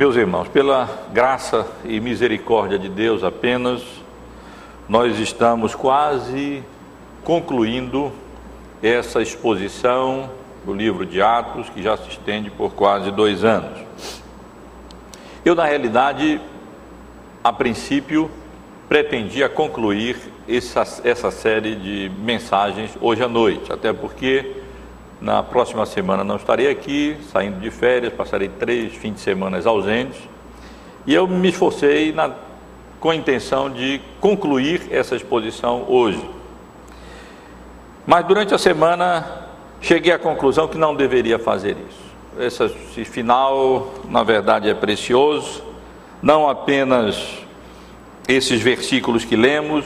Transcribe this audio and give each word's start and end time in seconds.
Meus 0.00 0.16
irmãos, 0.16 0.48
pela 0.48 0.88
graça 1.12 1.66
e 1.84 2.00
misericórdia 2.00 2.78
de 2.78 2.88
Deus 2.88 3.22
apenas, 3.22 3.82
nós 4.88 5.18
estamos 5.18 5.74
quase 5.74 6.64
concluindo 7.22 8.10
essa 8.82 9.20
exposição 9.20 10.30
do 10.64 10.72
livro 10.72 11.04
de 11.04 11.20
Atos, 11.20 11.68
que 11.68 11.82
já 11.82 11.98
se 11.98 12.08
estende 12.08 12.50
por 12.50 12.72
quase 12.72 13.10
dois 13.10 13.44
anos. 13.44 13.78
Eu, 15.44 15.54
na 15.54 15.66
realidade, 15.66 16.40
a 17.44 17.52
princípio, 17.52 18.30
pretendia 18.88 19.50
concluir 19.50 20.16
essa, 20.48 20.82
essa 21.04 21.30
série 21.30 21.76
de 21.76 22.10
mensagens 22.20 22.96
hoje 23.02 23.22
à 23.22 23.28
noite, 23.28 23.70
até 23.70 23.92
porque 23.92 24.50
na 25.20 25.42
próxima 25.42 25.84
semana 25.84 26.24
não 26.24 26.36
estarei 26.36 26.70
aqui, 26.70 27.16
saindo 27.30 27.60
de 27.60 27.70
férias, 27.70 28.12
passarei 28.12 28.48
três 28.48 28.94
fins 28.94 29.14
de 29.14 29.20
semana 29.20 29.60
ausentes. 29.66 30.18
E 31.06 31.14
eu 31.14 31.26
me 31.26 31.50
esforcei 31.50 32.12
na, 32.12 32.30
com 32.98 33.10
a 33.10 33.14
intenção 33.14 33.68
de 33.68 34.00
concluir 34.18 34.88
essa 34.90 35.14
exposição 35.14 35.84
hoje. 35.88 36.24
Mas 38.06 38.24
durante 38.24 38.54
a 38.54 38.58
semana 38.58 39.46
cheguei 39.80 40.12
à 40.12 40.18
conclusão 40.18 40.66
que 40.66 40.78
não 40.78 40.94
deveria 40.94 41.38
fazer 41.38 41.76
isso. 41.88 42.10
Esse 42.38 43.04
final, 43.04 43.92
na 44.08 44.22
verdade, 44.22 44.70
é 44.70 44.74
precioso, 44.74 45.62
não 46.22 46.48
apenas 46.48 47.38
esses 48.26 48.60
versículos 48.60 49.24
que 49.24 49.36
lemos, 49.36 49.84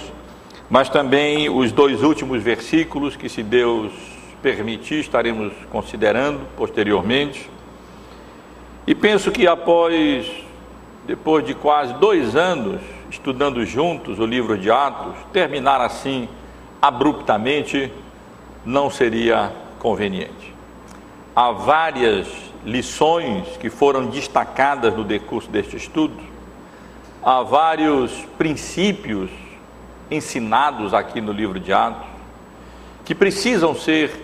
mas 0.71 0.89
também 0.89 1.49
os 1.49 1.73
dois 1.73 2.03
últimos 2.03 2.43
versículos 2.43 3.17
que, 3.17 3.29
se 3.29 3.43
Deus 3.43 4.14
permitir, 4.45 5.01
estaremos 5.01 5.55
considerando 5.73 6.47
posteriormente. 6.55 7.51
E 8.87 8.95
penso 8.95 9.33
que 9.33 9.47
após, 9.49 10.31
depois 11.07 11.47
de 11.47 11.55
quase 11.55 11.95
dois 11.95 12.37
anos 12.37 12.79
estudando 13.11 13.65
juntos 13.65 14.19
o 14.19 14.27
livro 14.27 14.59
de 14.59 14.71
Atos, 14.71 15.15
terminar 15.33 15.81
assim 15.81 16.29
abruptamente 16.83 17.91
não 18.67 18.91
seria 18.91 19.51
conveniente. 19.79 20.53
Há 21.35 21.51
várias 21.51 22.29
lições 22.67 23.57
que 23.57 23.71
foram 23.71 24.09
destacadas 24.09 24.95
no 24.95 25.05
decurso 25.05 25.49
deste 25.51 25.77
estudo, 25.77 26.23
há 27.23 27.41
vários 27.41 28.13
princípios 28.37 29.31
ensinados 30.11 30.93
aqui 30.93 31.23
no 31.23 31.33
livro 31.33 31.59
de 31.59 31.73
Atos 31.73 32.13
que 33.05 33.15
precisam 33.15 33.75
ser 33.75 34.24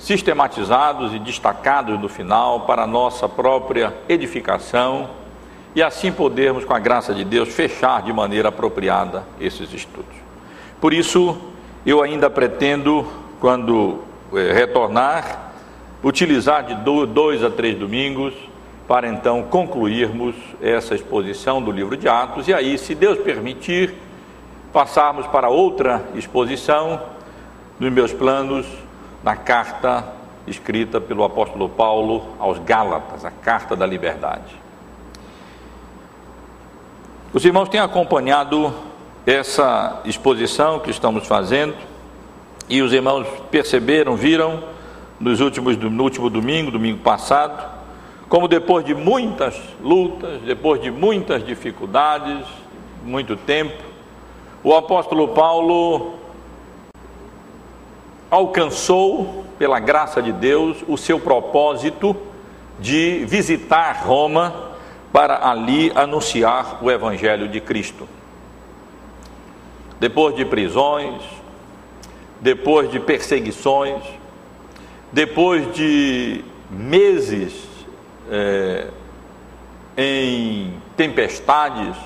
sistematizados 0.00 1.14
e 1.14 1.18
destacados 1.18 2.00
no 2.00 2.08
final 2.08 2.60
para 2.60 2.82
a 2.82 2.86
nossa 2.86 3.28
própria 3.28 3.94
edificação 4.08 5.10
e 5.74 5.82
assim 5.82 6.10
podermos, 6.10 6.64
com 6.64 6.74
a 6.74 6.78
graça 6.78 7.14
de 7.14 7.22
Deus, 7.22 7.50
fechar 7.50 8.02
de 8.02 8.12
maneira 8.12 8.48
apropriada 8.48 9.22
esses 9.38 9.72
estudos. 9.72 10.16
Por 10.80 10.92
isso, 10.92 11.38
eu 11.84 12.02
ainda 12.02 12.28
pretendo, 12.28 13.06
quando 13.40 14.00
eh, 14.34 14.52
retornar, 14.52 15.52
utilizar 16.02 16.64
de 16.64 16.74
dois 16.74 17.44
a 17.44 17.50
três 17.50 17.78
domingos 17.78 18.34
para 18.88 19.06
então 19.06 19.42
concluirmos 19.44 20.34
essa 20.60 20.94
exposição 20.94 21.62
do 21.62 21.70
livro 21.70 21.96
de 21.96 22.08
Atos 22.08 22.48
e 22.48 22.54
aí, 22.54 22.76
se 22.76 22.94
Deus 22.94 23.18
permitir, 23.18 23.94
passarmos 24.72 25.26
para 25.26 25.48
outra 25.48 26.02
exposição 26.14 27.00
nos 27.78 27.92
meus 27.92 28.12
planos 28.12 28.66
na 29.22 29.36
carta 29.36 30.04
escrita 30.46 31.00
pelo 31.00 31.24
apóstolo 31.24 31.68
Paulo 31.68 32.34
aos 32.38 32.58
Gálatas, 32.58 33.24
a 33.24 33.30
carta 33.30 33.76
da 33.76 33.86
liberdade. 33.86 34.58
Os 37.32 37.44
irmãos 37.44 37.68
têm 37.68 37.80
acompanhado 37.80 38.74
essa 39.26 40.00
exposição 40.04 40.80
que 40.80 40.90
estamos 40.90 41.26
fazendo 41.26 41.74
e 42.68 42.82
os 42.82 42.92
irmãos 42.92 43.26
perceberam, 43.50 44.16
viram 44.16 44.64
nos 45.18 45.40
últimos, 45.40 45.76
no 45.76 46.02
último 46.02 46.30
domingo, 46.30 46.70
domingo 46.70 46.98
passado, 46.98 47.78
como 48.28 48.48
depois 48.48 48.84
de 48.84 48.94
muitas 48.94 49.60
lutas, 49.82 50.40
depois 50.42 50.80
de 50.80 50.90
muitas 50.90 51.44
dificuldades, 51.44 52.46
muito 53.04 53.36
tempo, 53.36 53.82
o 54.62 54.74
apóstolo 54.74 55.28
Paulo 55.28 56.14
alcançou, 58.30 59.44
pela 59.58 59.80
graça 59.80 60.22
de 60.22 60.32
Deus, 60.32 60.78
o 60.86 60.96
seu 60.96 61.18
propósito 61.18 62.16
de 62.78 63.24
visitar 63.26 64.04
Roma 64.04 64.70
para 65.12 65.50
ali 65.50 65.90
anunciar 65.94 66.78
o 66.82 66.90
Evangelho 66.90 67.48
de 67.48 67.60
Cristo. 67.60 68.08
Depois 69.98 70.34
de 70.34 70.44
prisões, 70.44 71.22
depois 72.40 72.90
de 72.90 73.00
perseguições, 73.00 74.02
depois 75.12 75.74
de 75.74 76.44
meses 76.70 77.68
é, 78.30 78.86
em 79.96 80.72
tempestades 80.96 81.96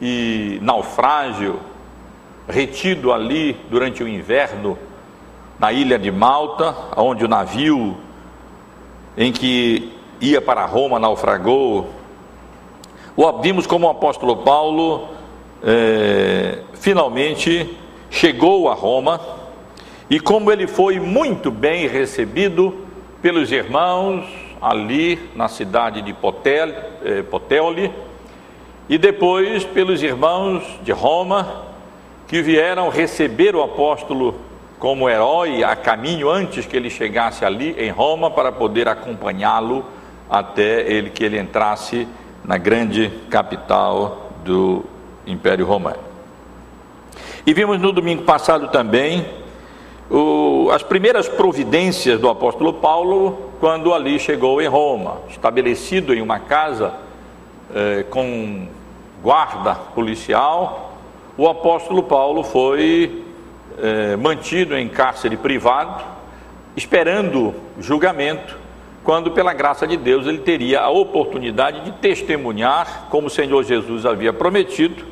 e 0.00 0.58
naufrágio, 0.62 1.58
retido 2.48 3.12
ali 3.12 3.56
durante 3.68 4.02
o 4.02 4.08
inverno 4.08 4.78
na 5.62 5.70
ilha 5.70 5.96
de 5.96 6.10
Malta, 6.10 6.74
onde 6.96 7.24
o 7.24 7.28
navio 7.28 7.96
em 9.16 9.30
que 9.30 9.92
ia 10.20 10.40
para 10.40 10.66
Roma 10.66 10.98
naufragou. 10.98 11.88
O 13.16 13.32
vimos 13.40 13.64
como 13.64 13.86
o 13.86 13.90
apóstolo 13.90 14.38
Paulo 14.38 15.06
é, 15.62 16.58
finalmente 16.74 17.78
chegou 18.10 18.68
a 18.68 18.74
Roma 18.74 19.20
e 20.10 20.18
como 20.18 20.50
ele 20.50 20.66
foi 20.66 20.98
muito 20.98 21.48
bem 21.48 21.86
recebido 21.86 22.84
pelos 23.22 23.52
irmãos 23.52 24.26
ali 24.60 25.30
na 25.36 25.46
cidade 25.46 26.02
de 26.02 26.12
Potel, 26.12 26.70
é, 27.04 27.22
Poteoli 27.22 27.92
e 28.88 28.98
depois 28.98 29.64
pelos 29.64 30.02
irmãos 30.02 30.64
de 30.82 30.90
Roma 30.90 31.66
que 32.26 32.42
vieram 32.42 32.88
receber 32.88 33.54
o 33.54 33.62
apóstolo 33.62 34.50
como 34.82 35.08
herói 35.08 35.62
a 35.62 35.76
caminho 35.76 36.28
antes 36.28 36.66
que 36.66 36.76
ele 36.76 36.90
chegasse 36.90 37.44
ali 37.44 37.72
em 37.78 37.88
Roma 37.90 38.32
para 38.32 38.50
poder 38.50 38.88
acompanhá-lo 38.88 39.84
até 40.28 40.80
ele 40.80 41.08
que 41.08 41.22
ele 41.22 41.38
entrasse 41.38 42.08
na 42.44 42.58
grande 42.58 43.08
capital 43.30 44.32
do 44.44 44.84
Império 45.24 45.64
Romano. 45.64 46.00
E 47.46 47.54
vimos 47.54 47.80
no 47.80 47.92
domingo 47.92 48.24
passado 48.24 48.72
também 48.72 49.24
o, 50.10 50.68
as 50.72 50.82
primeiras 50.82 51.28
providências 51.28 52.18
do 52.18 52.28
apóstolo 52.28 52.72
Paulo 52.72 53.52
quando 53.60 53.94
ali 53.94 54.18
chegou 54.18 54.60
em 54.60 54.66
Roma, 54.66 55.18
estabelecido 55.28 56.12
em 56.12 56.20
uma 56.20 56.40
casa 56.40 56.92
eh, 57.72 58.04
com 58.10 58.66
guarda 59.22 59.76
policial. 59.76 60.98
O 61.38 61.48
apóstolo 61.48 62.02
Paulo 62.02 62.42
foi 62.42 63.30
é, 63.80 64.16
mantido 64.16 64.76
em 64.76 64.88
cárcere 64.88 65.36
privado, 65.36 66.04
esperando 66.76 67.54
julgamento, 67.78 68.56
quando, 69.04 69.32
pela 69.32 69.52
graça 69.52 69.86
de 69.86 69.96
Deus, 69.96 70.26
ele 70.26 70.38
teria 70.38 70.80
a 70.80 70.90
oportunidade 70.90 71.84
de 71.84 71.92
testemunhar, 71.92 73.08
como 73.10 73.26
o 73.26 73.30
Senhor 73.30 73.64
Jesus 73.64 74.06
havia 74.06 74.32
prometido, 74.32 75.04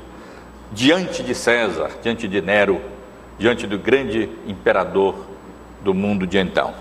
diante 0.72 1.22
de 1.22 1.34
César, 1.34 1.90
diante 2.02 2.28
de 2.28 2.40
Nero, 2.40 2.80
diante 3.36 3.66
do 3.66 3.78
grande 3.78 4.28
imperador 4.46 5.26
do 5.82 5.92
mundo 5.92 6.26
de 6.26 6.38
então. 6.38 6.72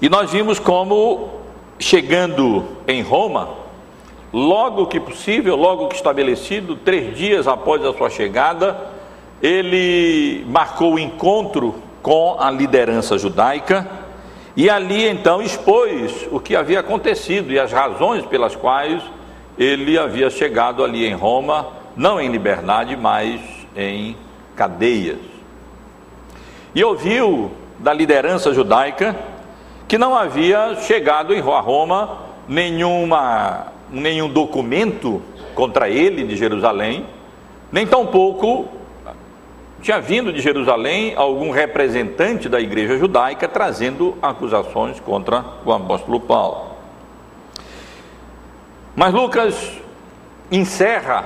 E 0.00 0.08
nós 0.08 0.30
vimos 0.30 0.58
como, 0.58 1.40
chegando 1.78 2.64
em 2.86 3.02
Roma, 3.02 3.48
logo 4.32 4.86
que 4.86 5.00
possível, 5.00 5.56
logo 5.56 5.88
que 5.88 5.96
estabelecido, 5.96 6.76
três 6.76 7.16
dias 7.16 7.48
após 7.48 7.84
a 7.84 7.92
sua 7.92 8.10
chegada, 8.10 8.91
ele 9.42 10.44
marcou 10.46 10.94
o 10.94 10.98
encontro 10.98 11.74
com 12.00 12.36
a 12.38 12.50
liderança 12.50 13.18
judaica 13.18 13.88
e 14.56 14.70
ali 14.70 15.08
então 15.08 15.42
expôs 15.42 16.28
o 16.30 16.38
que 16.38 16.54
havia 16.54 16.80
acontecido 16.80 17.52
e 17.52 17.58
as 17.58 17.72
razões 17.72 18.24
pelas 18.26 18.54
quais 18.54 19.02
ele 19.58 19.98
havia 19.98 20.30
chegado 20.30 20.84
ali 20.84 21.06
em 21.06 21.14
Roma, 21.14 21.68
não 21.96 22.20
em 22.20 22.30
liberdade, 22.30 22.96
mas 22.96 23.40
em 23.76 24.16
cadeias. 24.54 25.18
E 26.74 26.84
ouviu 26.84 27.50
da 27.78 27.92
liderança 27.92 28.54
judaica 28.54 29.16
que 29.88 29.98
não 29.98 30.14
havia 30.14 30.76
chegado 30.82 31.34
em 31.34 31.40
Roma 31.40 32.18
nenhuma, 32.48 33.72
nenhum 33.90 34.28
documento 34.28 35.20
contra 35.54 35.88
ele 35.88 36.24
de 36.24 36.36
Jerusalém, 36.36 37.06
nem 37.70 37.86
tampouco 37.86 38.68
tinha 39.82 40.00
vindo 40.00 40.32
de 40.32 40.40
Jerusalém 40.40 41.12
algum 41.16 41.50
representante 41.50 42.48
da 42.48 42.60
igreja 42.60 42.96
judaica 42.96 43.48
trazendo 43.48 44.16
acusações 44.22 45.00
contra 45.00 45.44
o 45.64 45.72
apóstolo 45.72 46.20
Paulo. 46.20 46.70
Mas 48.94 49.12
Lucas 49.12 49.72
encerra, 50.52 51.24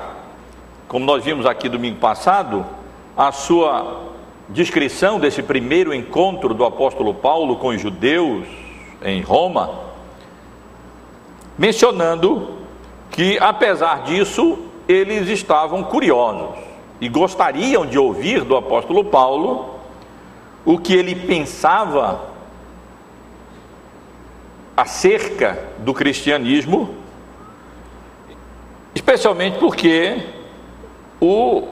como 0.89 1.05
nós 1.05 1.23
vimos 1.23 1.45
aqui 1.45 1.69
domingo 1.69 1.99
passado, 1.99 2.65
a 3.15 3.31
sua 3.31 4.05
descrição 4.49 5.21
desse 5.21 5.43
primeiro 5.43 5.93
encontro 5.93 6.55
do 6.55 6.65
apóstolo 6.65 7.13
Paulo 7.13 7.57
com 7.57 7.69
os 7.69 7.81
judeus 7.81 8.47
em 9.03 9.21
Roma, 9.21 9.81
mencionando 11.59 12.57
que, 13.11 13.37
apesar 13.39 14.05
disso, 14.05 14.59
eles 14.89 15.29
estavam 15.29 15.83
curiosos 15.85 16.66
e 17.01 17.09
gostariam 17.09 17.85
de 17.85 17.99
ouvir 17.99 18.43
do 18.43 18.57
apóstolo 18.57 19.05
Paulo 19.05 19.77
o 20.65 20.79
que 20.79 20.95
ele 20.95 21.15
pensava 21.15 22.37
acerca 24.77 25.59
do 25.79 25.95
cristianismo, 25.95 26.95
especialmente 28.95 29.59
porque 29.59 30.23
o, 31.21 31.69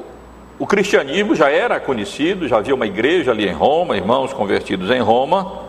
o 0.59 0.67
cristianismo 0.67 1.35
já 1.35 1.50
era 1.50 1.79
conhecido, 1.81 2.49
já 2.49 2.59
havia 2.59 2.75
uma 2.75 2.87
igreja 2.87 3.31
ali 3.31 3.47
em 3.47 3.53
Roma, 3.53 3.97
irmãos 3.97 4.32
convertidos 4.32 4.91
em 4.91 5.00
Roma, 5.00 5.65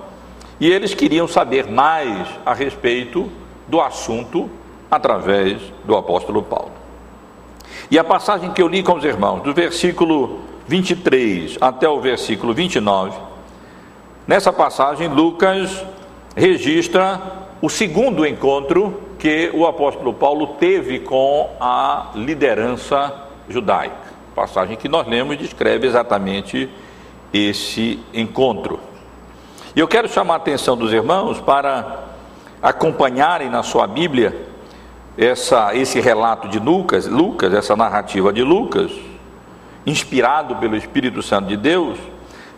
e 0.60 0.72
eles 0.72 0.94
queriam 0.94 1.28
saber 1.28 1.68
mais 1.68 2.28
a 2.46 2.54
respeito 2.54 3.30
do 3.68 3.82
assunto 3.82 4.50
através 4.90 5.60
do 5.84 5.96
apóstolo 5.98 6.42
Paulo. 6.42 6.85
E 7.90 8.00
a 8.00 8.04
passagem 8.04 8.52
que 8.52 8.62
eu 8.62 8.68
li 8.68 8.82
com 8.82 8.94
os 8.94 9.04
irmãos, 9.04 9.42
do 9.42 9.54
versículo 9.54 10.40
23 10.68 11.58
até 11.62 11.88
o 11.88 12.00
versículo 12.00 12.54
29, 12.54 13.18
nessa 14.28 14.52
passagem 14.52 15.08
Lucas 15.08 15.86
registra 16.36 17.22
o 17.62 17.70
segundo 17.70 18.26
encontro 18.26 19.02
que 19.20 19.52
o 19.54 19.66
apóstolo 19.66 20.14
Paulo 20.14 20.56
teve 20.60 21.00
com 21.00 21.50
a 21.60 22.12
liderança 22.16 23.14
judaica. 23.48 23.96
A 24.32 24.36
passagem 24.36 24.76
que 24.76 24.90
nós 24.90 25.08
lemos 25.08 25.38
descreve 25.38 25.88
exatamente 25.88 26.70
esse 27.32 28.00
encontro. 28.14 28.80
E 29.76 29.80
eu 29.80 29.88
quero 29.88 30.08
chamar 30.08 30.36
a 30.36 30.38
atenção 30.38 30.76
dos 30.76 30.92
irmãos 30.92 31.40
para 31.40 32.04
acompanharem 32.62 33.50
na 33.50 33.62
sua 33.62 33.86
Bíblia 33.86 34.55
essa, 35.18 35.76
esse 35.76 36.00
relato 36.00 36.48
de 36.48 36.60
Lucas, 36.60 37.08
Lucas, 37.08 37.54
essa 37.54 37.76
narrativa 37.76 38.34
de 38.34 38.44
Lucas, 38.44 38.92
inspirado 39.86 40.56
pelo 40.58 40.76
Espírito 40.76 41.22
Santo 41.22 41.48
de 41.48 41.58
Deus, 41.58 41.98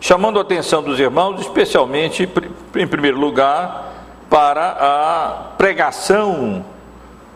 chamando 0.00 0.38
a 0.38 0.42
atenção 0.42 0.82
dos 0.82 0.98
irmãos, 0.98 1.40
especialmente, 1.40 2.28
em 2.76 2.86
primeiro 2.86 3.18
lugar, 3.18 3.94
para 4.30 4.76
a 4.80 5.30
pregação 5.56 6.64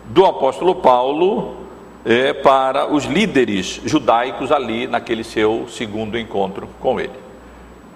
do 0.06 0.24
apóstolo 0.24 0.76
Paulo 0.76 1.56
é, 2.04 2.32
para 2.32 2.92
os 2.92 3.04
líderes 3.04 3.80
judaicos 3.84 4.50
ali 4.50 4.86
naquele 4.86 5.22
seu 5.22 5.66
segundo 5.68 6.18
encontro 6.18 6.68
com 6.80 6.98
ele. 6.98 7.22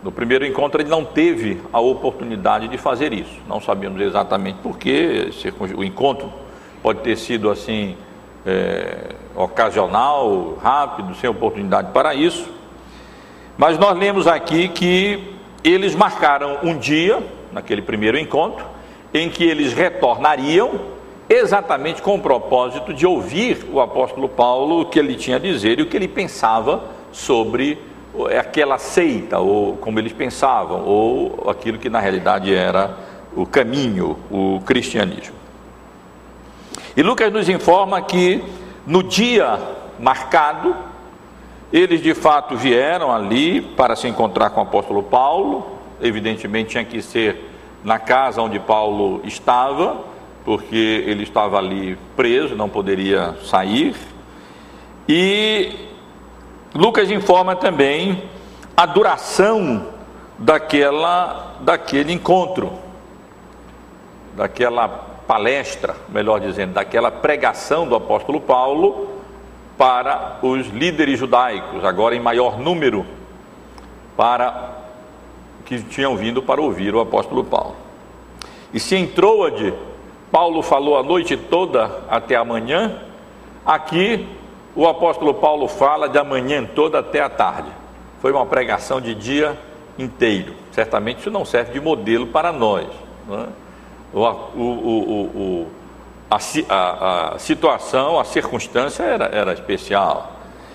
No 0.02 0.12
primeiro 0.12 0.46
encontro 0.46 0.80
ele 0.80 0.88
não 0.88 1.04
teve 1.04 1.60
a 1.72 1.80
oportunidade 1.80 2.68
de 2.68 2.78
fazer 2.78 3.12
isso. 3.12 3.40
Não 3.48 3.60
sabemos 3.60 4.00
exatamente 4.00 4.58
porquê, 4.62 5.30
o 5.76 5.82
encontro 5.82 6.32
pode 6.86 7.00
ter 7.00 7.16
sido 7.16 7.50
assim 7.50 7.96
é, 8.46 9.08
ocasional, 9.34 10.56
rápido, 10.62 11.16
sem 11.16 11.28
oportunidade 11.28 11.90
para 11.90 12.14
isso. 12.14 12.48
Mas 13.58 13.76
nós 13.76 13.98
lemos 13.98 14.28
aqui 14.28 14.68
que 14.68 15.34
eles 15.64 15.96
marcaram 15.96 16.58
um 16.62 16.78
dia, 16.78 17.20
naquele 17.52 17.82
primeiro 17.82 18.16
encontro, 18.16 18.64
em 19.12 19.28
que 19.28 19.42
eles 19.42 19.72
retornariam 19.72 20.78
exatamente 21.28 22.00
com 22.00 22.14
o 22.14 22.20
propósito 22.20 22.94
de 22.94 23.04
ouvir 23.04 23.66
o 23.72 23.80
apóstolo 23.80 24.28
Paulo 24.28 24.82
o 24.82 24.84
que 24.84 25.00
ele 25.00 25.16
tinha 25.16 25.38
a 25.38 25.40
dizer 25.40 25.80
e 25.80 25.82
o 25.82 25.86
que 25.86 25.96
ele 25.96 26.06
pensava 26.06 26.84
sobre 27.10 27.82
aquela 28.38 28.78
seita, 28.78 29.40
ou 29.40 29.76
como 29.78 29.98
eles 29.98 30.12
pensavam, 30.12 30.84
ou 30.84 31.50
aquilo 31.50 31.78
que 31.78 31.90
na 31.90 31.98
realidade 31.98 32.54
era 32.54 32.96
o 33.34 33.44
caminho, 33.44 34.16
o 34.30 34.60
cristianismo. 34.64 35.45
E 36.96 37.02
Lucas 37.02 37.30
nos 37.30 37.46
informa 37.48 38.00
que 38.00 38.42
no 38.86 39.02
dia 39.02 39.60
marcado, 39.98 40.74
eles 41.70 42.00
de 42.00 42.14
fato 42.14 42.56
vieram 42.56 43.12
ali 43.12 43.60
para 43.60 43.94
se 43.94 44.08
encontrar 44.08 44.48
com 44.50 44.60
o 44.60 44.62
apóstolo 44.62 45.02
Paulo, 45.02 45.66
evidentemente 46.00 46.70
tinha 46.70 46.84
que 46.84 47.02
ser 47.02 47.50
na 47.84 47.98
casa 47.98 48.40
onde 48.40 48.58
Paulo 48.58 49.20
estava, 49.24 50.04
porque 50.42 51.04
ele 51.06 51.24
estava 51.24 51.58
ali 51.58 51.98
preso, 52.16 52.56
não 52.56 52.68
poderia 52.68 53.34
sair. 53.44 53.94
E 55.06 55.72
Lucas 56.74 57.10
informa 57.10 57.54
também 57.54 58.22
a 58.74 58.86
duração 58.86 59.88
daquela, 60.38 61.56
daquele 61.60 62.12
encontro, 62.12 62.72
daquela 64.34 65.15
palestra, 65.26 65.96
melhor 66.08 66.40
dizendo, 66.40 66.74
daquela 66.74 67.10
pregação 67.10 67.86
do 67.86 67.94
apóstolo 67.94 68.40
Paulo 68.40 69.08
para 69.76 70.38
os 70.42 70.68
líderes 70.68 71.18
judaicos, 71.18 71.84
agora 71.84 72.14
em 72.14 72.20
maior 72.20 72.58
número, 72.58 73.04
para 74.16 74.70
que 75.64 75.82
tinham 75.82 76.16
vindo 76.16 76.42
para 76.42 76.60
ouvir 76.60 76.94
o 76.94 77.00
apóstolo 77.00 77.44
Paulo. 77.44 77.76
E 78.72 78.80
se 78.80 78.96
em 78.96 79.06
Troade, 79.06 79.74
Paulo 80.30 80.62
falou 80.62 80.98
a 80.98 81.02
noite 81.02 81.36
toda 81.36 82.00
até 82.08 82.36
amanhã, 82.36 83.00
aqui 83.64 84.26
o 84.74 84.86
apóstolo 84.86 85.34
Paulo 85.34 85.66
fala 85.68 86.08
de 86.08 86.18
amanhã 86.18 86.64
toda 86.64 87.00
até 87.00 87.20
a 87.20 87.28
tarde. 87.28 87.70
Foi 88.20 88.32
uma 88.32 88.46
pregação 88.46 89.00
de 89.00 89.14
dia 89.14 89.58
inteiro. 89.98 90.54
Certamente 90.72 91.20
isso 91.20 91.30
não 91.30 91.44
serve 91.44 91.72
de 91.72 91.80
modelo 91.80 92.26
para 92.26 92.52
nós. 92.52 92.86
Não 93.26 93.40
é? 93.40 93.46
O, 94.16 94.60
o, 94.60 95.22
o, 95.34 95.66
a, 96.30 96.38
a, 96.68 97.34
a, 97.34 97.38
situação, 97.38 98.18
a 98.18 98.24
circunstância 98.24 99.02
era, 99.02 99.26
era 99.26 99.52
especial. 99.52 100.32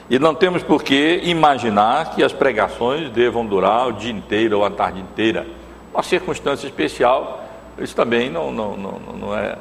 E 0.10 0.20
não 0.20 0.36
temos 0.36 0.62
por 0.62 0.84
que 0.84 1.22
imaginar 1.24 2.12
que 2.12 2.24
as 2.24 2.34
pregações 2.34 3.10
devam 3.10 3.46
durar 3.46 3.88
o 3.88 3.94
dia 3.94 4.12
inteiro 4.12 4.60
ou 4.60 4.66
a 4.66 4.70
tarde 4.70 5.00
inteira. 5.00 5.48
Uma 5.92 6.04
circunstância 6.04 6.68
especial, 6.68 7.44
isso 7.80 7.96
também 7.96 8.30
não, 8.30 8.52
não, 8.52 8.78
não, 8.78 9.00
não, 9.20 9.38
é, 9.38 9.58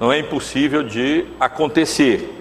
não 0.00 0.12
é 0.12 0.18
impossível 0.18 0.82
de 0.82 1.26
acontecer, 1.38 2.36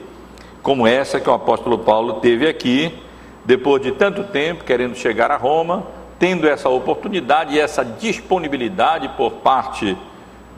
como 0.63 0.87
essa 0.87 1.19
que 1.19 1.29
o 1.29 1.33
apóstolo 1.33 1.77
Paulo 1.79 2.13
teve 2.13 2.47
aqui, 2.47 2.97
depois 3.45 3.81
de 3.81 3.91
tanto 3.91 4.23
tempo 4.23 4.63
querendo 4.63 4.95
chegar 4.95 5.29
a 5.29 5.37
Roma, 5.37 5.83
tendo 6.17 6.47
essa 6.47 6.67
oportunidade 6.67 7.55
e 7.55 7.59
essa 7.59 7.83
disponibilidade 7.85 9.07
por 9.09 9.31
parte 9.33 9.95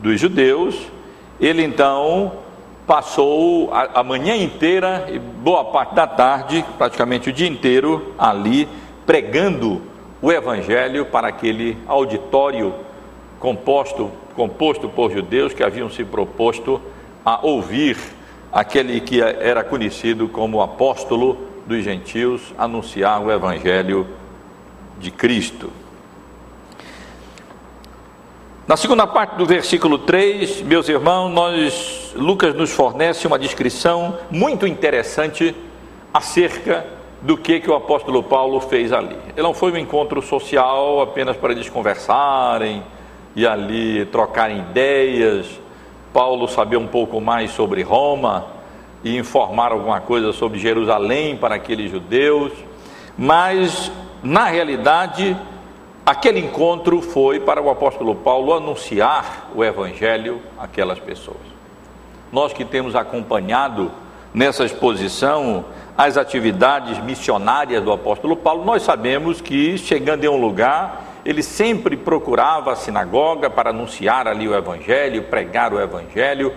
dos 0.02 0.20
judeus, 0.20 0.76
ele 1.40 1.62
então 1.62 2.32
passou 2.86 3.72
a, 3.72 4.00
a 4.00 4.02
manhã 4.02 4.36
inteira 4.36 5.06
e 5.10 5.18
boa 5.18 5.64
parte 5.64 5.94
da 5.94 6.06
tarde, 6.06 6.64
praticamente 6.76 7.30
o 7.30 7.32
dia 7.32 7.48
inteiro, 7.48 8.12
ali 8.18 8.68
pregando 9.06 9.80
o 10.20 10.30
evangelho 10.30 11.06
para 11.06 11.28
aquele 11.28 11.78
auditório 11.86 12.74
composto, 13.38 14.10
composto 14.34 14.88
por 14.88 15.12
judeus 15.12 15.54
que 15.54 15.62
haviam 15.62 15.88
se 15.88 16.04
proposto 16.04 16.80
a 17.24 17.44
ouvir 17.44 17.96
aquele 18.52 19.00
que 19.00 19.20
era 19.20 19.64
conhecido 19.64 20.28
como 20.28 20.60
apóstolo 20.60 21.48
dos 21.66 21.82
gentios 21.82 22.52
anunciar 22.58 23.22
o 23.22 23.30
evangelho 23.30 24.06
de 24.98 25.10
Cristo. 25.10 25.70
Na 28.72 28.76
segunda 28.78 29.06
parte 29.06 29.36
do 29.36 29.44
versículo 29.44 29.98
3, 29.98 30.62
meus 30.62 30.88
irmãos, 30.88 31.28
nós, 31.28 32.14
Lucas 32.16 32.54
nos 32.54 32.70
fornece 32.70 33.26
uma 33.26 33.38
descrição 33.38 34.16
muito 34.30 34.66
interessante 34.66 35.54
acerca 36.10 36.86
do 37.20 37.36
que, 37.36 37.60
que 37.60 37.70
o 37.70 37.74
apóstolo 37.74 38.22
Paulo 38.22 38.58
fez 38.60 38.90
ali. 38.90 39.14
Ele 39.36 39.42
não 39.42 39.52
foi 39.52 39.72
um 39.72 39.76
encontro 39.76 40.22
social 40.22 41.02
apenas 41.02 41.36
para 41.36 41.52
eles 41.52 41.68
conversarem 41.68 42.82
e 43.36 43.46
ali 43.46 44.06
trocarem 44.06 44.60
ideias, 44.60 45.50
Paulo 46.10 46.48
saber 46.48 46.78
um 46.78 46.86
pouco 46.86 47.20
mais 47.20 47.50
sobre 47.50 47.82
Roma 47.82 48.46
e 49.04 49.18
informar 49.18 49.72
alguma 49.72 50.00
coisa 50.00 50.32
sobre 50.32 50.58
Jerusalém 50.58 51.36
para 51.36 51.56
aqueles 51.56 51.90
judeus, 51.90 52.54
mas 53.18 53.92
na 54.22 54.46
realidade 54.46 55.36
Aquele 56.04 56.40
encontro 56.40 57.00
foi 57.00 57.38
para 57.38 57.62
o 57.62 57.70
apóstolo 57.70 58.16
Paulo 58.16 58.52
anunciar 58.52 59.50
o 59.54 59.62
evangelho 59.62 60.42
àquelas 60.58 60.98
pessoas. 60.98 61.38
Nós 62.32 62.52
que 62.52 62.64
temos 62.64 62.96
acompanhado 62.96 63.88
nessa 64.34 64.64
exposição 64.64 65.64
as 65.96 66.16
atividades 66.16 66.98
missionárias 66.98 67.84
do 67.84 67.92
apóstolo 67.92 68.34
Paulo, 68.34 68.64
nós 68.64 68.82
sabemos 68.82 69.40
que 69.40 69.78
chegando 69.78 70.24
em 70.24 70.28
um 70.28 70.40
lugar, 70.40 71.04
ele 71.24 71.40
sempre 71.40 71.96
procurava 71.96 72.72
a 72.72 72.76
sinagoga 72.76 73.48
para 73.48 73.70
anunciar 73.70 74.26
ali 74.26 74.48
o 74.48 74.56
evangelho, 74.56 75.22
pregar 75.24 75.72
o 75.72 75.80
evangelho, 75.80 76.52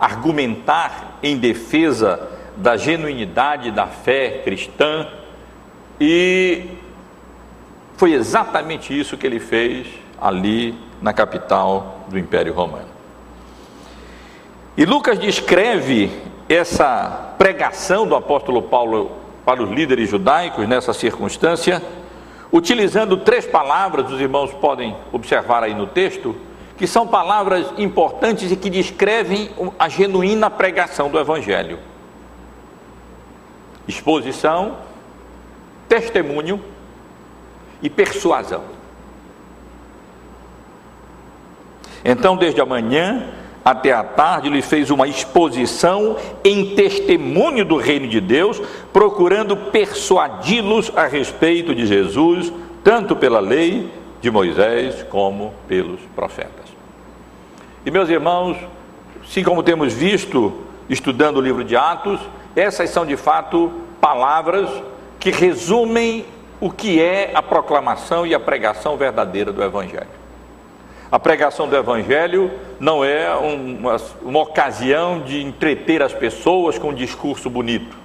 argumentar 0.00 1.18
em 1.22 1.36
defesa 1.36 2.30
da 2.56 2.78
genuinidade 2.78 3.70
da 3.70 3.86
fé 3.86 4.40
cristã 4.42 5.06
e 6.00 6.64
foi 7.96 8.12
exatamente 8.12 8.98
isso 8.98 9.16
que 9.16 9.26
ele 9.26 9.40
fez 9.40 9.86
ali 10.20 10.78
na 11.00 11.12
capital 11.12 12.04
do 12.08 12.18
Império 12.18 12.52
Romano. 12.52 12.88
E 14.76 14.84
Lucas 14.84 15.18
descreve 15.18 16.10
essa 16.48 17.34
pregação 17.38 18.06
do 18.06 18.14
apóstolo 18.14 18.62
Paulo 18.62 19.10
para 19.44 19.62
os 19.62 19.70
líderes 19.70 20.10
judaicos 20.10 20.68
nessa 20.68 20.92
circunstância, 20.92 21.82
utilizando 22.52 23.16
três 23.16 23.46
palavras, 23.46 24.10
os 24.10 24.20
irmãos 24.20 24.52
podem 24.52 24.94
observar 25.12 25.62
aí 25.62 25.74
no 25.74 25.86
texto, 25.86 26.36
que 26.76 26.86
são 26.86 27.06
palavras 27.06 27.72
importantes 27.78 28.52
e 28.52 28.56
que 28.56 28.68
descrevem 28.68 29.50
a 29.78 29.88
genuína 29.88 30.50
pregação 30.50 31.08
do 31.08 31.18
Evangelho: 31.18 31.78
exposição, 33.88 34.76
testemunho 35.88 36.60
e 37.82 37.90
persuasão. 37.90 38.62
Então, 42.04 42.36
desde 42.36 42.60
amanhã 42.60 43.30
até 43.64 43.92
a 43.92 44.04
tarde, 44.04 44.46
ele 44.46 44.62
fez 44.62 44.90
uma 44.90 45.08
exposição 45.08 46.16
em 46.44 46.76
testemunho 46.76 47.64
do 47.64 47.76
reino 47.76 48.06
de 48.06 48.20
Deus, 48.20 48.62
procurando 48.92 49.56
persuadi-los 49.56 50.92
a 50.94 51.06
respeito 51.06 51.74
de 51.74 51.84
Jesus, 51.84 52.52
tanto 52.84 53.16
pela 53.16 53.40
lei 53.40 53.90
de 54.20 54.30
Moisés 54.30 55.04
como 55.10 55.52
pelos 55.66 56.00
profetas. 56.14 56.66
E 57.84 57.90
meus 57.90 58.08
irmãos, 58.08 58.56
assim 59.24 59.42
como 59.42 59.64
temos 59.64 59.92
visto 59.92 60.52
estudando 60.88 61.38
o 61.38 61.40
livro 61.40 61.64
de 61.64 61.76
Atos, 61.76 62.20
essas 62.54 62.90
são 62.90 63.04
de 63.04 63.16
fato 63.16 63.72
palavras 64.00 64.70
que 65.18 65.32
resumem 65.32 66.24
o 66.60 66.70
que 66.70 67.00
é 67.00 67.32
a 67.34 67.42
proclamação 67.42 68.26
e 68.26 68.34
a 68.34 68.40
pregação 68.40 68.96
verdadeira 68.96 69.52
do 69.52 69.62
Evangelho. 69.62 70.26
A 71.10 71.18
pregação 71.18 71.68
do 71.68 71.76
Evangelho 71.76 72.50
não 72.80 73.04
é 73.04 73.32
uma, 73.34 73.96
uma 74.22 74.40
ocasião 74.40 75.20
de 75.20 75.42
entreter 75.42 76.02
as 76.02 76.12
pessoas 76.12 76.78
com 76.78 76.88
um 76.88 76.94
discurso 76.94 77.48
bonito. 77.48 77.96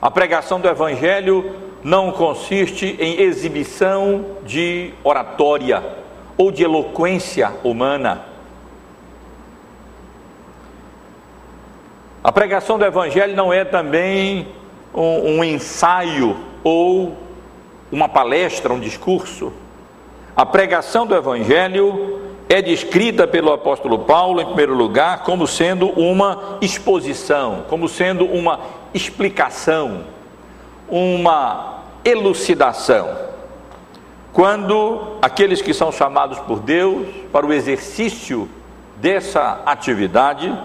A 0.00 0.10
pregação 0.10 0.60
do 0.60 0.68
Evangelho 0.68 1.54
não 1.82 2.10
consiste 2.12 2.96
em 2.98 3.20
exibição 3.20 4.24
de 4.44 4.92
oratória 5.04 5.82
ou 6.36 6.50
de 6.50 6.62
eloquência 6.62 7.52
humana. 7.62 8.24
A 12.24 12.32
pregação 12.32 12.78
do 12.78 12.84
Evangelho 12.84 13.36
não 13.36 13.52
é 13.52 13.64
também 13.64 14.48
um, 14.96 15.38
um 15.38 15.44
ensaio 15.44 16.36
ou 16.64 17.16
uma 17.92 18.08
palestra, 18.08 18.72
um 18.72 18.80
discurso. 18.80 19.52
A 20.34 20.44
pregação 20.44 21.06
do 21.06 21.14
Evangelho 21.14 22.20
é 22.48 22.62
descrita 22.62 23.26
pelo 23.26 23.52
apóstolo 23.52 24.00
Paulo, 24.00 24.40
em 24.40 24.46
primeiro 24.46 24.74
lugar, 24.74 25.22
como 25.22 25.46
sendo 25.46 25.88
uma 25.90 26.58
exposição, 26.60 27.64
como 27.68 27.88
sendo 27.88 28.24
uma 28.24 28.60
explicação, 28.94 30.04
uma 30.88 31.82
elucidação. 32.04 33.26
Quando 34.32 35.16
aqueles 35.22 35.62
que 35.62 35.72
são 35.72 35.90
chamados 35.90 36.38
por 36.40 36.60
Deus 36.60 37.06
para 37.32 37.46
o 37.46 37.52
exercício 37.52 38.48
dessa 38.96 39.62
atividade 39.66 40.56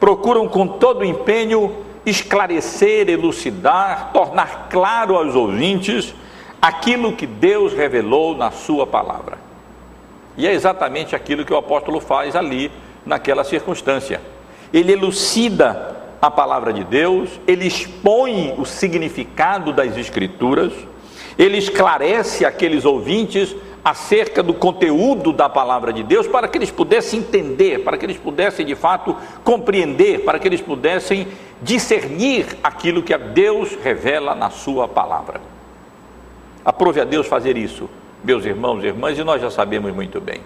procuram 0.00 0.48
com 0.48 0.66
todo 0.66 1.04
empenho 1.04 1.84
esclarecer, 2.06 3.08
elucidar, 3.08 4.10
tornar 4.12 4.68
claro 4.70 5.16
aos 5.16 5.34
ouvintes 5.34 6.14
aquilo 6.60 7.14
que 7.14 7.26
Deus 7.26 7.72
revelou 7.72 8.36
na 8.36 8.50
Sua 8.50 8.86
palavra. 8.86 9.38
E 10.36 10.46
é 10.46 10.52
exatamente 10.52 11.14
aquilo 11.14 11.44
que 11.44 11.52
o 11.52 11.56
apóstolo 11.56 12.00
faz 12.00 12.34
ali, 12.34 12.70
naquela 13.04 13.44
circunstância. 13.44 14.20
Ele 14.72 14.92
elucida 14.92 15.94
a 16.20 16.30
palavra 16.30 16.72
de 16.72 16.82
Deus, 16.82 17.28
ele 17.46 17.66
expõe 17.66 18.54
o 18.58 18.64
significado 18.64 19.72
das 19.72 19.96
Escrituras, 19.96 20.72
ele 21.38 21.58
esclarece 21.58 22.44
aqueles 22.44 22.84
ouvintes 22.84 23.54
acerca 23.84 24.42
do 24.42 24.54
conteúdo 24.54 25.32
da 25.32 25.48
palavra 25.48 25.92
de 25.92 26.02
Deus 26.02 26.26
para 26.26 26.48
que 26.48 26.56
eles 26.56 26.70
pudessem 26.70 27.20
entender, 27.20 27.84
para 27.84 27.98
que 27.98 28.06
eles 28.06 28.16
pudessem 28.16 28.64
de 28.64 28.74
fato 28.74 29.14
compreender, 29.44 30.24
para 30.24 30.38
que 30.38 30.48
eles 30.48 30.62
pudessem 30.62 31.28
discernir 31.60 32.46
aquilo 32.62 33.02
que 33.02 33.16
Deus 33.16 33.76
revela 33.82 34.34
na 34.34 34.48
Sua 34.48 34.88
palavra. 34.88 35.40
Aprove 36.64 37.00
a 37.00 37.04
Deus 37.04 37.26
fazer 37.26 37.58
isso, 37.58 37.90
meus 38.22 38.46
irmãos 38.46 38.82
e 38.82 38.86
irmãs, 38.86 39.18
e 39.18 39.24
nós 39.24 39.42
já 39.42 39.50
sabemos 39.50 39.94
muito 39.94 40.18
bem. 40.18 40.40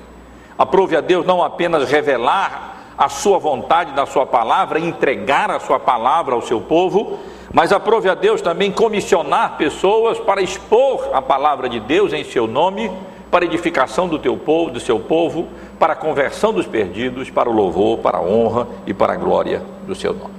Aprove 0.58 0.96
a 0.96 1.00
Deus 1.00 1.24
não 1.24 1.40
apenas 1.40 1.88
revelar 1.88 2.76
a 2.98 3.08
sua 3.08 3.38
vontade 3.38 3.92
na 3.92 4.04
sua 4.04 4.26
palavra, 4.26 4.80
entregar 4.80 5.52
a 5.52 5.60
sua 5.60 5.78
palavra 5.78 6.34
ao 6.34 6.42
seu 6.42 6.60
povo, 6.60 7.20
mas 7.54 7.70
aprove 7.70 8.08
a 8.08 8.14
Deus 8.14 8.42
também 8.42 8.72
comissionar 8.72 9.56
pessoas 9.56 10.18
para 10.18 10.42
expor 10.42 11.10
a 11.12 11.22
palavra 11.22 11.68
de 11.68 11.78
Deus 11.78 12.12
em 12.12 12.24
seu 12.24 12.48
nome, 12.48 12.90
para 13.30 13.44
edificação 13.44 14.08
do 14.08 14.18
teu 14.18 14.36
povo, 14.36 14.70
do 14.70 14.80
seu 14.80 14.98
povo, 14.98 15.48
para 15.78 15.92
a 15.92 15.96
conversão 15.96 16.52
dos 16.52 16.66
perdidos, 16.66 17.30
para 17.30 17.48
o 17.48 17.52
louvor, 17.52 17.98
para 17.98 18.18
a 18.18 18.22
honra 18.22 18.66
e 18.86 18.94
para 18.94 19.12
a 19.12 19.16
glória 19.16 19.62
do 19.86 19.94
seu 19.94 20.12
nome. 20.12 20.38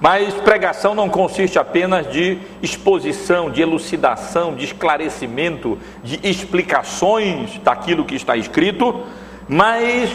Mas 0.00 0.34
pregação 0.34 0.94
não 0.94 1.08
consiste 1.08 1.58
apenas 1.58 2.10
de 2.10 2.38
exposição, 2.62 3.50
de 3.50 3.62
elucidação, 3.62 4.54
de 4.54 4.64
esclarecimento, 4.64 5.78
de 6.02 6.20
explicações 6.22 7.58
daquilo 7.60 8.04
que 8.04 8.14
está 8.14 8.36
escrito, 8.36 9.02
mas 9.48 10.10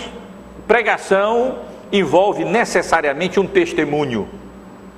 pregação 0.68 1.56
envolve 1.92 2.46
necessariamente 2.46 3.40
um 3.40 3.48
testemunho, 3.48 4.28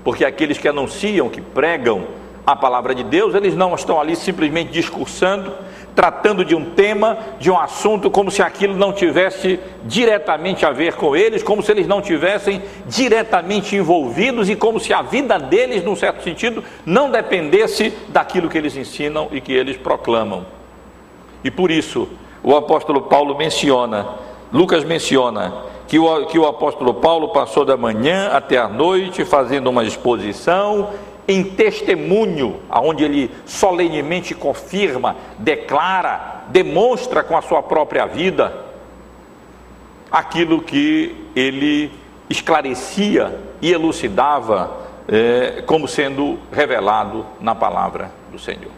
porque 0.03 0.25
aqueles 0.25 0.57
que 0.57 0.67
anunciam, 0.67 1.29
que 1.29 1.39
pregam 1.39 2.05
a 2.45 2.55
palavra 2.55 2.95
de 2.95 3.03
Deus, 3.03 3.35
eles 3.35 3.55
não 3.55 3.75
estão 3.75 3.99
ali 3.99 4.15
simplesmente 4.15 4.71
discursando, 4.71 5.53
tratando 5.95 6.43
de 6.43 6.55
um 6.55 6.71
tema, 6.71 7.17
de 7.39 7.51
um 7.51 7.59
assunto, 7.59 8.09
como 8.09 8.31
se 8.31 8.41
aquilo 8.41 8.75
não 8.75 8.91
tivesse 8.91 9.59
diretamente 9.83 10.65
a 10.65 10.71
ver 10.71 10.95
com 10.95 11.15
eles, 11.15 11.43
como 11.43 11.61
se 11.61 11.71
eles 11.71 11.87
não 11.87 12.01
tivessem 12.01 12.61
diretamente 12.87 13.75
envolvidos 13.75 14.49
e 14.49 14.55
como 14.55 14.79
se 14.79 14.93
a 14.93 15.01
vida 15.01 15.37
deles, 15.37 15.83
num 15.83 15.95
certo 15.95 16.23
sentido, 16.23 16.63
não 16.85 17.11
dependesse 17.11 17.93
daquilo 18.09 18.49
que 18.49 18.57
eles 18.57 18.75
ensinam 18.75 19.27
e 19.31 19.39
que 19.39 19.53
eles 19.53 19.77
proclamam. 19.77 20.45
E 21.43 21.51
por 21.51 21.69
isso, 21.69 22.07
o 22.43 22.55
apóstolo 22.55 23.03
Paulo 23.03 23.37
menciona, 23.37 24.07
Lucas 24.51 24.83
menciona, 24.83 25.53
que 25.87 25.99
o, 25.99 26.25
que 26.25 26.39
o 26.39 26.47
apóstolo 26.47 26.93
Paulo 26.93 27.29
passou 27.29 27.65
da 27.65 27.75
manhã 27.75 28.29
até 28.31 28.57
a 28.57 28.67
noite 28.67 29.25
fazendo 29.25 29.69
uma 29.69 29.83
exposição 29.83 30.89
em 31.27 31.43
testemunho, 31.43 32.59
aonde 32.69 33.03
ele 33.03 33.31
solenemente 33.45 34.33
confirma, 34.33 35.15
declara, 35.37 36.43
demonstra 36.49 37.23
com 37.23 37.37
a 37.37 37.41
sua 37.41 37.61
própria 37.61 38.05
vida 38.05 38.65
aquilo 40.11 40.61
que 40.61 41.15
ele 41.35 41.91
esclarecia 42.29 43.39
e 43.61 43.71
elucidava 43.71 44.81
é, 45.07 45.63
como 45.65 45.87
sendo 45.87 46.37
revelado 46.51 47.25
na 47.39 47.55
palavra 47.55 48.11
do 48.31 48.39
Senhor. 48.39 48.71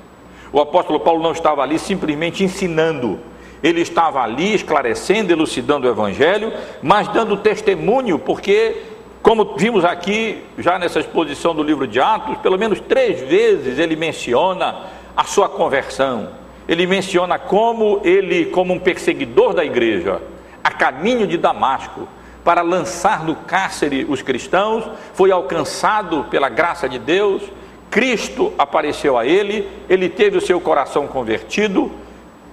O 0.51 0.59
apóstolo 0.59 0.99
Paulo 0.99 1.23
não 1.23 1.31
estava 1.31 1.63
ali 1.63 1.79
simplesmente 1.79 2.43
ensinando, 2.43 3.19
ele 3.63 3.81
estava 3.81 4.21
ali 4.21 4.53
esclarecendo, 4.53 5.31
elucidando 5.31 5.87
o 5.87 5.89
evangelho, 5.89 6.53
mas 6.81 7.07
dando 7.07 7.37
testemunho, 7.37 8.19
porque 8.19 8.92
como 9.23 9.55
vimos 9.55 9.85
aqui, 9.85 10.43
já 10.57 10.77
nessa 10.77 10.99
exposição 10.99 11.55
do 11.55 11.63
livro 11.63 11.87
de 11.87 11.97
Atos, 11.97 12.37
pelo 12.39 12.59
menos 12.59 12.81
três 12.81 13.21
vezes 13.21 13.79
ele 13.79 13.95
menciona 13.95 14.81
a 15.15 15.23
sua 15.23 15.47
conversão. 15.47 16.27
Ele 16.67 16.85
menciona 16.85 17.39
como 17.39 18.01
ele, 18.03 18.47
como 18.47 18.73
um 18.73 18.79
perseguidor 18.79 19.53
da 19.53 19.63
igreja, 19.63 20.21
a 20.61 20.69
caminho 20.69 21.25
de 21.25 21.37
Damasco, 21.37 22.05
para 22.43 22.61
lançar 22.61 23.23
no 23.23 23.33
cárcere 23.33 24.05
os 24.09 24.21
cristãos, 24.21 24.83
foi 25.13 25.31
alcançado 25.31 26.25
pela 26.25 26.49
graça 26.49 26.89
de 26.89 26.99
Deus, 26.99 27.43
Cristo 27.89 28.51
apareceu 28.57 29.17
a 29.17 29.25
ele, 29.25 29.69
ele 29.87 30.09
teve 30.09 30.37
o 30.37 30.41
seu 30.41 30.59
coração 30.59 31.07
convertido, 31.07 31.89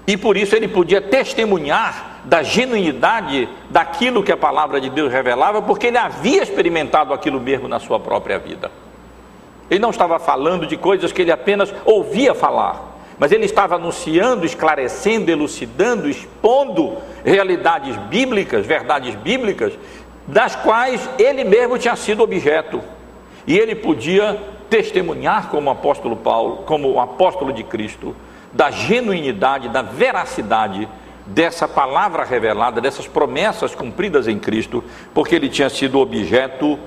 e 0.06 0.16
por 0.16 0.36
isso 0.36 0.54
ele 0.54 0.68
podia 0.68 1.00
testemunhar 1.00 2.09
da 2.24 2.42
genuinidade 2.42 3.48
daquilo 3.70 4.22
que 4.22 4.32
a 4.32 4.36
palavra 4.36 4.80
de 4.80 4.90
Deus 4.90 5.12
revelava, 5.12 5.62
porque 5.62 5.86
ele 5.86 5.98
havia 5.98 6.42
experimentado 6.42 7.12
aquilo 7.12 7.40
mesmo 7.40 7.68
na 7.68 7.80
sua 7.80 7.98
própria 7.98 8.38
vida. 8.38 8.70
Ele 9.70 9.80
não 9.80 9.90
estava 9.90 10.18
falando 10.18 10.66
de 10.66 10.76
coisas 10.76 11.12
que 11.12 11.22
ele 11.22 11.32
apenas 11.32 11.72
ouvia 11.84 12.34
falar, 12.34 12.90
mas 13.18 13.32
ele 13.32 13.44
estava 13.44 13.76
anunciando, 13.76 14.44
esclarecendo, 14.44 15.30
elucidando, 15.30 16.08
expondo 16.08 16.96
realidades 17.24 17.96
bíblicas, 18.08 18.66
verdades 18.66 19.14
bíblicas, 19.14 19.72
das 20.26 20.56
quais 20.56 21.08
ele 21.18 21.44
mesmo 21.44 21.78
tinha 21.78 21.94
sido 21.96 22.22
objeto. 22.22 22.80
E 23.46 23.58
ele 23.58 23.74
podia 23.74 24.40
testemunhar 24.68 25.48
como 25.48 25.70
apóstolo 25.70 26.16
Paulo, 26.16 26.58
como 26.66 27.00
apóstolo 27.00 27.52
de 27.52 27.62
Cristo, 27.62 28.14
da 28.52 28.70
genuinidade, 28.70 29.68
da 29.68 29.82
veracidade 29.82 30.88
dessa 31.30 31.68
palavra 31.68 32.24
revelada, 32.24 32.80
dessas 32.80 33.06
promessas 33.06 33.74
cumpridas 33.74 34.26
em 34.26 34.38
Cristo, 34.38 34.82
porque 35.14 35.34
ele 35.34 35.48
tinha 35.48 35.68
sido 35.68 35.98
objeto 35.98 36.78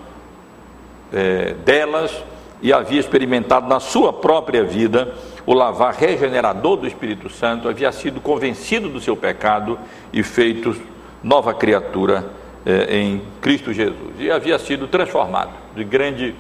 é, 1.12 1.54
delas 1.66 2.12
e 2.62 2.72
havia 2.72 3.00
experimentado 3.00 3.68
na 3.68 3.80
sua 3.80 4.12
própria 4.12 4.64
vida 4.64 5.14
o 5.46 5.54
lavar 5.54 5.94
regenerador 5.94 6.78
do 6.78 6.88
Espírito 6.88 7.30
Santo, 7.30 7.68
havia 7.68 7.92
sido 7.92 8.22
convencido 8.22 8.90
do 8.90 9.00
seu 9.00 9.16
pecado 9.16 9.78
e 10.12 10.24
feito 10.24 10.76
nova 11.22 11.54
criatura 11.54 12.26
é, 12.66 12.98
em 12.98 13.22
Cristo 13.42 13.74
Jesus. 13.74 14.14
E 14.20 14.32
havia 14.32 14.58
sido 14.58 14.88
transformado 14.88 15.52
de 15.76 15.84
grande, 15.84 16.36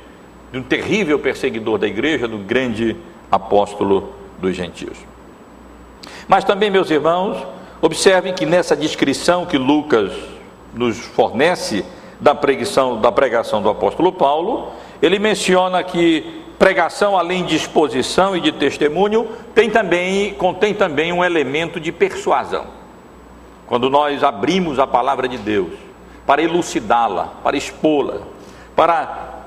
de 0.51 0.57
um 0.57 0.63
terrível 0.63 1.19
perseguidor 1.19 1.77
da 1.77 1.87
igreja, 1.87 2.27
do 2.27 2.37
grande 2.37 2.95
apóstolo 3.29 4.13
dos 4.39 4.55
gentios. 4.55 4.97
Mas 6.27 6.43
também, 6.43 6.69
meus 6.69 6.89
irmãos, 6.89 7.45
observem 7.83 8.33
que 8.33 8.45
nessa 8.45 8.77
descrição 8.77 9.45
que 9.45 9.57
Lucas 9.57 10.13
nos 10.73 10.97
fornece 10.97 11.83
da 12.17 12.33
pregação, 12.33 13.01
da 13.01 13.11
pregação 13.11 13.61
do 13.61 13.67
apóstolo 13.67 14.13
Paulo, 14.13 14.71
ele 15.01 15.19
menciona 15.19 15.83
que 15.83 16.41
pregação, 16.57 17.17
além 17.17 17.43
de 17.43 17.57
exposição 17.57 18.37
e 18.37 18.39
de 18.39 18.53
testemunho, 18.53 19.27
tem 19.53 19.69
também, 19.69 20.33
contém 20.35 20.73
também 20.73 21.11
um 21.11 21.21
elemento 21.21 21.77
de 21.77 21.91
persuasão. 21.91 22.67
Quando 23.67 23.89
nós 23.89 24.23
abrimos 24.23 24.79
a 24.79 24.87
palavra 24.87 25.27
de 25.27 25.37
Deus 25.37 25.73
para 26.25 26.41
elucidá-la, 26.41 27.33
para 27.43 27.57
expô-la, 27.57 28.21
para 28.77 29.43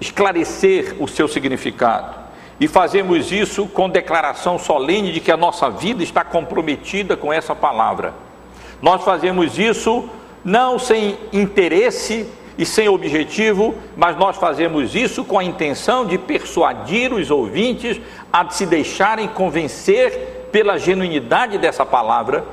esclarecer 0.00 0.96
o 0.98 1.06
seu 1.06 1.28
significado, 1.28 2.25
e 2.58 2.66
fazemos 2.66 3.30
isso 3.30 3.66
com 3.66 3.88
declaração 3.88 4.58
solene 4.58 5.12
de 5.12 5.20
que 5.20 5.30
a 5.30 5.36
nossa 5.36 5.68
vida 5.68 6.02
está 6.02 6.24
comprometida 6.24 7.16
com 7.16 7.32
essa 7.32 7.54
palavra. 7.54 8.14
Nós 8.80 9.02
fazemos 9.02 9.58
isso 9.58 10.08
não 10.44 10.78
sem 10.78 11.18
interesse 11.32 12.26
e 12.56 12.64
sem 12.64 12.88
objetivo, 12.88 13.74
mas 13.96 14.16
nós 14.16 14.36
fazemos 14.36 14.94
isso 14.94 15.24
com 15.24 15.38
a 15.38 15.44
intenção 15.44 16.06
de 16.06 16.16
persuadir 16.16 17.12
os 17.12 17.30
ouvintes 17.30 18.00
a 18.32 18.48
se 18.48 18.64
deixarem 18.64 19.28
convencer 19.28 20.48
pela 20.50 20.78
genuinidade 20.78 21.58
dessa 21.58 21.84
palavra 21.84 22.44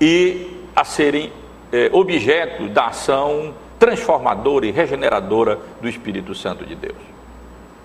e 0.00 0.46
a 0.76 0.84
serem 0.84 1.32
é, 1.72 1.90
objeto 1.92 2.68
da 2.68 2.86
ação 2.86 3.52
transformadora 3.78 4.66
e 4.66 4.70
regeneradora 4.70 5.58
do 5.80 5.88
Espírito 5.88 6.34
Santo 6.34 6.64
de 6.64 6.74
Deus. 6.74 7.07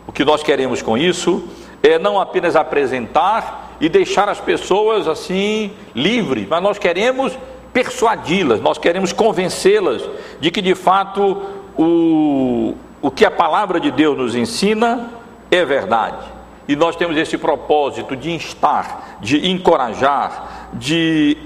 O 0.07 0.11
que 0.11 0.25
nós 0.25 0.43
queremos 0.43 0.81
com 0.81 0.97
isso 0.97 1.47
é 1.81 1.97
não 1.97 2.19
apenas 2.19 2.55
apresentar 2.55 3.75
e 3.79 3.89
deixar 3.89 4.29
as 4.29 4.39
pessoas 4.39 5.07
assim 5.07 5.71
livres, 5.95 6.47
mas 6.47 6.61
nós 6.63 6.77
queremos 6.77 7.37
persuadi-las, 7.73 8.61
nós 8.61 8.77
queremos 8.77 9.11
convencê-las 9.11 10.03
de 10.39 10.51
que 10.51 10.61
de 10.61 10.75
fato 10.75 11.41
o, 11.77 12.75
o 13.01 13.11
que 13.11 13.25
a 13.25 13.31
palavra 13.31 13.79
de 13.79 13.91
Deus 13.91 14.17
nos 14.17 14.35
ensina 14.35 15.09
é 15.49 15.65
verdade. 15.65 16.31
E 16.67 16.75
nós 16.75 16.95
temos 16.95 17.17
esse 17.17 17.37
propósito 17.37 18.15
de 18.15 18.31
instar, 18.31 19.17
de 19.19 19.49
encorajar, 19.49 20.69
de 20.73 21.37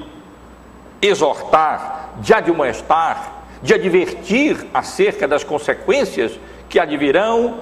exortar, 1.01 2.11
de 2.19 2.33
admoestar, 2.33 3.45
de 3.63 3.73
advertir 3.73 4.67
acerca 4.73 5.27
das 5.27 5.43
consequências 5.43 6.39
que 6.69 6.79
advirão 6.79 7.55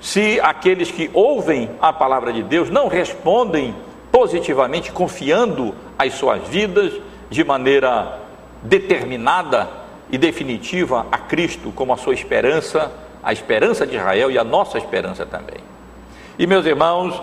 se 0.00 0.40
aqueles 0.40 0.90
que 0.90 1.10
ouvem 1.12 1.70
a 1.80 1.92
palavra 1.92 2.32
de 2.32 2.42
Deus 2.42 2.70
não 2.70 2.88
respondem 2.88 3.74
positivamente, 4.12 4.92
confiando 4.92 5.74
as 5.98 6.14
suas 6.14 6.46
vidas 6.48 6.92
de 7.28 7.44
maneira 7.44 8.20
determinada 8.62 9.68
e 10.10 10.16
definitiva 10.16 11.06
a 11.10 11.18
Cristo 11.18 11.72
como 11.74 11.92
a 11.92 11.96
sua 11.96 12.14
esperança, 12.14 12.90
a 13.22 13.32
esperança 13.32 13.86
de 13.86 13.96
Israel 13.96 14.30
e 14.30 14.38
a 14.38 14.44
nossa 14.44 14.78
esperança 14.78 15.26
também. 15.26 15.58
E 16.38 16.46
meus 16.46 16.64
irmãos, 16.64 17.20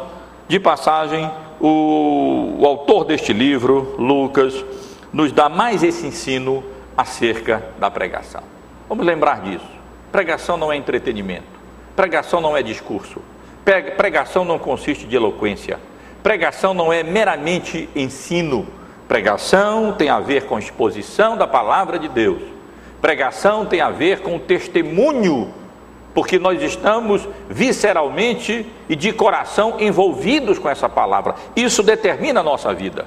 de 0.48 0.60
passagem, 0.60 1.30
o, 1.60 2.58
o 2.60 2.66
autor 2.66 3.06
deste 3.06 3.34
livro, 3.34 3.96
Lucas, 3.98 4.64
nos 5.12 5.32
dá 5.32 5.50
mais 5.50 5.82
esse 5.82 6.06
ensino 6.06 6.64
acerca 6.96 7.64
da 7.80 7.90
pregação. 7.90 8.44
Vamos 8.88 9.06
lembrar 9.06 9.42
disso. 9.42 9.66
Pregação 10.12 10.58
não 10.58 10.72
é 10.72 10.78
entretenimento. 10.78 11.55
Pregação 11.95 12.41
não 12.41 12.58
é 12.58 12.62
discurso. 12.62 13.21
Pregação 13.97 14.43
não 14.43 14.60
consiste 14.60 15.05
de 15.05 15.15
eloquência. 15.15 15.79
Pregação 16.21 16.73
não 16.73 16.91
é 16.91 17.03
meramente 17.03 17.89
ensino. 17.95 18.67
Pregação 19.08 19.93
tem 19.93 20.10
a 20.10 20.19
ver 20.19 20.45
com 20.45 20.60
exposição 20.60 21.38
da 21.38 21.47
palavra 21.47 21.97
de 21.97 22.08
Deus. 22.08 22.41
Pregação 23.01 23.65
tem 23.65 23.81
a 23.81 23.91
ver 23.91 24.21
com 24.21 24.39
testemunho, 24.39 25.53
porque 26.13 26.39
nós 26.39 26.62
estamos 26.62 27.27
visceralmente 27.49 28.65
e 28.89 28.95
de 28.95 29.13
coração 29.13 29.75
envolvidos 29.79 30.58
com 30.58 30.69
essa 30.69 30.89
palavra. 30.89 31.36
Isso 31.55 31.84
determina 31.84 32.39
a 32.39 32.43
nossa 32.43 32.73
vida. 32.73 33.05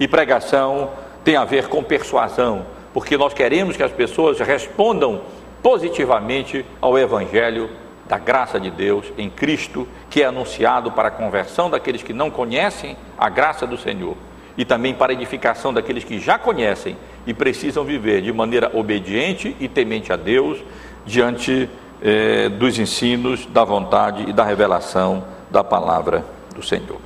E 0.00 0.08
pregação 0.08 0.90
tem 1.24 1.36
a 1.36 1.44
ver 1.44 1.68
com 1.68 1.82
persuasão, 1.82 2.66
porque 2.92 3.16
nós 3.16 3.32
queremos 3.32 3.76
que 3.76 3.82
as 3.82 3.92
pessoas 3.92 4.38
respondam 4.40 5.22
positivamente 5.62 6.64
ao 6.80 6.98
Evangelho 6.98 7.70
da 8.08 8.18
graça 8.18 8.58
de 8.58 8.70
Deus 8.70 9.04
em 9.18 9.28
Cristo, 9.28 9.86
que 10.08 10.22
é 10.22 10.26
anunciado 10.26 10.90
para 10.90 11.08
a 11.08 11.10
conversão 11.10 11.68
daqueles 11.68 12.02
que 12.02 12.12
não 12.12 12.30
conhecem 12.30 12.96
a 13.18 13.28
graça 13.28 13.66
do 13.66 13.76
Senhor 13.76 14.16
e 14.56 14.64
também 14.64 14.94
para 14.94 15.12
a 15.12 15.14
edificação 15.14 15.72
daqueles 15.72 16.02
que 16.02 16.18
já 16.18 16.38
conhecem 16.38 16.96
e 17.26 17.34
precisam 17.34 17.84
viver 17.84 18.22
de 18.22 18.32
maneira 18.32 18.70
obediente 18.74 19.54
e 19.60 19.68
temente 19.68 20.12
a 20.12 20.16
Deus 20.16 20.58
diante 21.04 21.68
eh, 22.02 22.48
dos 22.48 22.78
ensinos, 22.78 23.46
da 23.46 23.62
vontade 23.62 24.28
e 24.28 24.32
da 24.32 24.42
revelação 24.42 25.22
da 25.50 25.62
palavra 25.62 26.24
do 26.54 26.62
Senhor. 26.62 26.98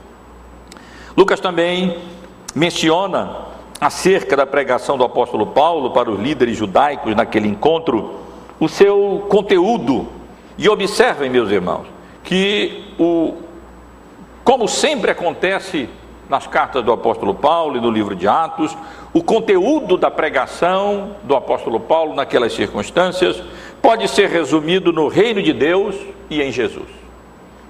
Lucas 1.17 1.41
também 1.41 1.99
menciona 2.55 3.37
acerca 3.81 4.37
da 4.37 4.47
pregação 4.47 4.97
do 4.97 5.05
apóstolo 5.05 5.49
Paulo 5.49 5.91
para 5.91 6.11
os 6.11 6.19
líderes 6.19 6.57
judaicos 6.57 7.15
naquele 7.15 7.49
encontro 7.49 8.21
o 8.59 8.69
seu 8.69 9.27
conteúdo. 9.29 10.09
E 10.59 10.69
observem, 10.69 11.31
meus 11.31 11.51
irmãos, 11.51 11.87
que 12.23 12.85
o 12.99 13.35
como 14.45 14.67
sempre 14.67 15.11
acontece 15.11 15.89
nas 16.29 16.47
cartas 16.47 16.85
do 16.85 16.93
apóstolo 16.93 17.35
Paulo 17.35 17.77
e 17.77 17.81
no 17.81 17.91
livro 17.91 18.17
de 18.17 18.27
Atos, 18.27 18.77
o 19.13 19.23
conteúdo 19.23 19.97
da 19.97 20.11
pregação 20.11 21.17
do 21.23 21.37
apóstolo 21.37 21.79
Paulo 21.79 22.15
naquelas 22.15 22.53
circunstâncias 22.53 23.43
pode 23.81 24.09
ser 24.09 24.29
resumido 24.29 24.93
no 24.93 25.09
reino 25.09 25.43
de 25.43 25.53
Deus 25.53 25.95
e 26.31 26.43
em 26.43 26.51
Jesus. 26.51 26.89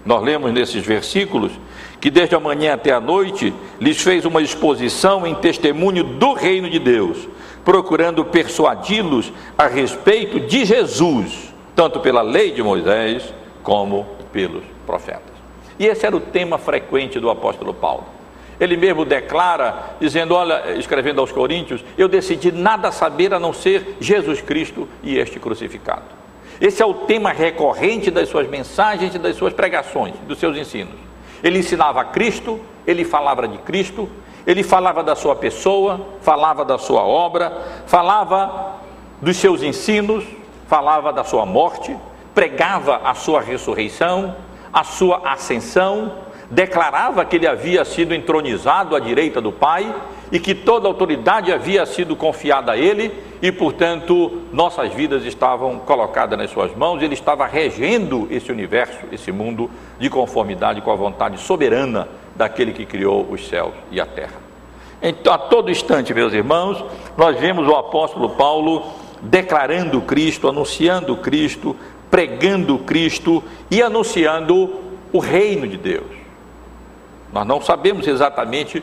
Nós 0.05 0.23
lemos 0.23 0.53
nesses 0.53 0.85
versículos 0.85 1.53
que 2.01 2.11
desde 2.11 2.35
a 2.35 2.41
manhã 2.41 2.75
até 2.75 2.93
a 2.93 3.01
noite 3.01 3.53
lhes 3.81 4.01
fez 4.01 4.25
uma 4.25 4.41
exposição 4.41 5.27
em 5.27 5.35
testemunho 5.35 6.05
do 6.05 6.33
reino 6.33 6.71
de 6.71 6.79
Deus, 6.79 7.29
procurando 7.65 8.25
persuadi-los 8.25 9.33
a 9.57 9.67
respeito 9.67 10.41
de 10.41 10.65
Jesus, 10.65 11.53
tanto 11.75 12.01
pela 12.01 12.23
lei 12.23 12.53
de 12.53 12.63
Moisés 12.63 13.33
como 13.63 14.07
pelos 14.33 14.65
profetas. 14.87 15.33
E 15.79 15.87
esse 15.87 16.07
era 16.07 16.17
o 16.17 16.21
tema 16.21 16.59
frequente 16.59 17.19
do 17.19 17.31
apóstolo 17.31 17.73
Paulo. 17.73 18.05
Ele 18.61 18.77
mesmo 18.77 19.05
declara, 19.05 19.97
dizendo: 20.01 20.35
Olha, 20.35 20.75
escrevendo 20.77 21.21
aos 21.21 21.33
Coríntios, 21.33 21.85
eu 21.97 22.09
decidi 22.09 22.53
nada 22.53 22.93
saber 22.93 23.35
a 23.35 23.41
não 23.41 23.53
ser 23.53 23.97
Jesus 24.01 24.41
Cristo 24.41 24.89
e 25.03 25.19
este 25.19 25.41
crucificado. 25.41 26.05
Esse 26.61 26.81
é 26.81 26.87
o 26.87 26.95
tema 26.95 27.33
recorrente 27.33 28.11
das 28.11 28.29
suas 28.29 28.49
mensagens 28.49 29.15
e 29.15 29.19
das 29.19 29.35
suas 29.35 29.53
pregações, 29.53 30.15
dos 30.29 30.39
seus 30.39 30.57
ensinos. 30.57 30.95
Ele 31.43 31.59
ensinava 31.59 32.01
a 32.01 32.05
Cristo, 32.05 32.61
ele 32.87 33.05
falava 33.05 33.49
de 33.49 33.59
Cristo, 33.59 34.09
ele 34.47 34.63
falava 34.63 35.03
da 35.03 35.15
sua 35.15 35.37
pessoa, 35.37 36.01
falava 36.21 36.65
da 36.65 36.79
sua 36.79 37.03
obra, 37.03 37.53
falava 37.87 38.77
dos 39.21 39.37
seus 39.37 39.63
ensinos, 39.63 40.25
falava 40.67 41.13
da 41.13 41.23
sua 41.23 41.47
morte, 41.47 41.97
pregava 42.35 43.01
a 43.05 43.15
sua 43.15 43.41
ressurreição, 43.41 44.35
a 44.73 44.83
sua 44.85 45.23
ascensão, 45.31 46.13
declarava 46.51 47.25
que 47.25 47.37
ele 47.37 47.47
havia 47.47 47.85
sido 47.85 48.15
entronizado 48.15 48.97
à 48.97 49.01
direita 49.01 49.41
do 49.41 49.53
Pai 49.53 49.95
e 50.31 50.41
que 50.41 50.55
toda 50.55 50.89
autoridade 50.89 51.53
havia 51.53 51.85
sido 51.87 52.17
confiada 52.17 52.73
a 52.73 52.77
ele 52.77 53.13
e, 53.41 53.53
portanto, 53.53 54.43
nossas 54.53 54.93
vidas 54.93 55.25
estavam 55.25 55.79
colocadas 55.79 56.39
nas 56.39 56.51
suas 56.51 56.75
mãos, 56.75 57.03
ele 57.03 57.15
estava 57.15 57.47
regendo 57.47 58.27
esse 58.31 58.51
universo, 58.51 58.99
esse 59.13 59.31
mundo, 59.31 59.71
de 59.99 60.09
conformidade 60.11 60.81
com 60.81 60.91
a 60.91 60.97
vontade 60.97 61.39
soberana 61.39 62.09
daquele 62.43 62.73
que 62.73 62.85
criou 62.85 63.27
os 63.31 63.47
céus 63.47 63.73
e 63.91 64.01
a 64.01 64.07
terra. 64.07 64.41
Então, 65.01 65.33
a 65.33 65.39
todo 65.39 65.71
instante, 65.71 66.13
meus 66.13 66.33
irmãos, 66.33 66.85
nós 67.17 67.39
vemos 67.39 67.67
o 67.69 67.75
apóstolo 67.75 68.31
Paulo 68.31 68.85
declarando 69.21 70.01
Cristo, 70.01 70.49
anunciando 70.49 71.17
Cristo, 71.17 71.77
pregando 72.11 72.79
Cristo 72.79 73.43
e 73.71 73.81
anunciando 73.81 74.75
o 75.13 75.19
reino 75.19 75.69
de 75.69 75.77
Deus. 75.77 76.07
Nós 77.33 77.47
não 77.47 77.61
sabemos 77.61 78.07
exatamente, 78.07 78.83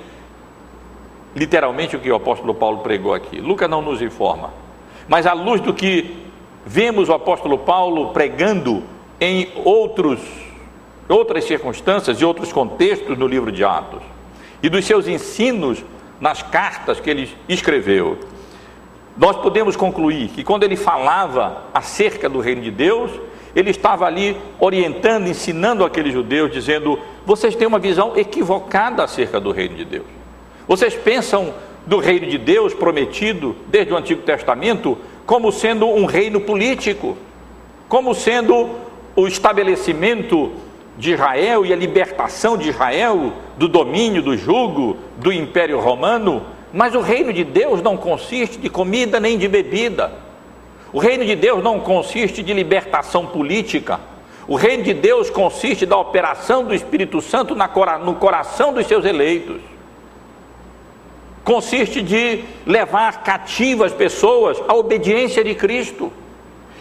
literalmente, 1.36 1.96
o 1.96 2.00
que 2.00 2.10
o 2.10 2.16
apóstolo 2.16 2.56
Paulo 2.56 2.80
pregou 2.80 3.14
aqui. 3.14 3.40
Lucas 3.40 3.70
não 3.70 3.82
nos 3.82 4.02
informa. 4.02 4.52
Mas 5.08 5.26
à 5.26 5.34
luz 5.34 5.60
do 5.60 5.74
que 5.74 6.26
vemos 6.66 7.10
o 7.10 7.14
apóstolo 7.14 7.58
Paulo 7.58 8.10
pregando 8.10 8.84
em 9.20 9.52
outros, 9.66 10.20
outras 11.10 11.44
circunstâncias 11.44 12.22
e 12.22 12.26
outros 12.26 12.54
contextos 12.54 13.18
no 13.18 13.28
livro 13.28 13.52
de 13.52 13.64
Atos, 13.64 14.02
e 14.62 14.70
dos 14.70 14.86
seus 14.86 15.08
ensinos 15.08 15.84
nas 16.22 16.42
cartas 16.44 17.00
que 17.00 17.10
ele 17.10 17.30
escreveu, 17.48 18.18
nós 19.18 19.36
podemos 19.38 19.76
concluir 19.76 20.30
que 20.30 20.44
quando 20.44 20.64
ele 20.64 20.78
falava 20.78 21.64
acerca 21.74 22.30
do 22.30 22.40
reino 22.40 22.62
de 22.62 22.72
Deus, 22.72 23.12
ele 23.56 23.72
estava 23.72 24.06
ali 24.06 24.38
orientando, 24.60 25.28
ensinando 25.28 25.84
aqueles 25.84 26.14
judeus, 26.14 26.52
dizendo: 26.52 26.98
vocês 27.26 27.56
têm 27.56 27.68
uma 27.68 27.80
visão 27.80 28.16
equivocada 28.16 29.04
acerca 29.04 29.40
do 29.40 29.52
reino 29.52 29.76
de 29.76 29.84
Deus. 29.84 30.06
Vocês 30.68 30.94
pensam 30.94 31.54
do 31.86 31.98
reino 31.98 32.28
de 32.28 32.38
Deus 32.38 32.74
prometido 32.74 33.56
desde 33.68 33.92
o 33.92 33.98
Antigo 33.98 34.22
Testamento 34.22 34.98
como 35.26 35.52
sendo 35.52 35.88
um 35.88 36.06
reino 36.06 36.40
político, 36.40 37.18
como 37.88 38.14
sendo 38.14 38.70
o 39.16 39.28
estabelecimento 39.28 40.52
de 41.00 41.14
Israel 41.14 41.66
e 41.66 41.72
a 41.72 41.78
libertação 41.78 42.58
de 42.58 42.68
Israel 42.68 43.32
do 43.58 43.70
domínio, 43.70 44.22
do 44.22 44.38
jugo 44.38 44.98
do 45.18 45.32
Império 45.32 45.80
Romano, 45.80 46.44
mas 46.74 46.94
o 46.94 47.00
reino 47.00 47.32
de 47.32 47.46
Deus 47.46 47.82
não 47.82 47.96
consiste 47.96 48.58
de 48.58 48.70
comida 48.70 49.18
nem 49.18 49.38
de 49.38 49.48
bebida. 49.48 50.12
O 50.92 51.00
reino 51.00 51.24
de 51.24 51.38
Deus 51.38 51.64
não 51.64 51.80
consiste 51.80 52.44
de 52.44 52.54
libertação 52.54 53.26
política. 53.26 53.98
O 54.46 54.56
reino 54.56 54.84
de 54.84 54.94
Deus 54.94 55.30
consiste 55.30 55.86
da 55.86 55.96
operação 55.96 56.66
do 56.66 56.76
Espírito 56.76 57.22
Santo 57.22 57.56
no 57.56 58.16
coração 58.16 58.74
dos 58.74 58.86
seus 58.86 59.06
eleitos. 59.06 59.62
Consiste 61.46 62.02
de 62.02 62.44
levar 62.66 63.24
cativas 63.24 63.94
pessoas 63.94 64.62
à 64.68 64.76
obediência 64.76 65.46
de 65.46 65.56
Cristo 65.56 66.12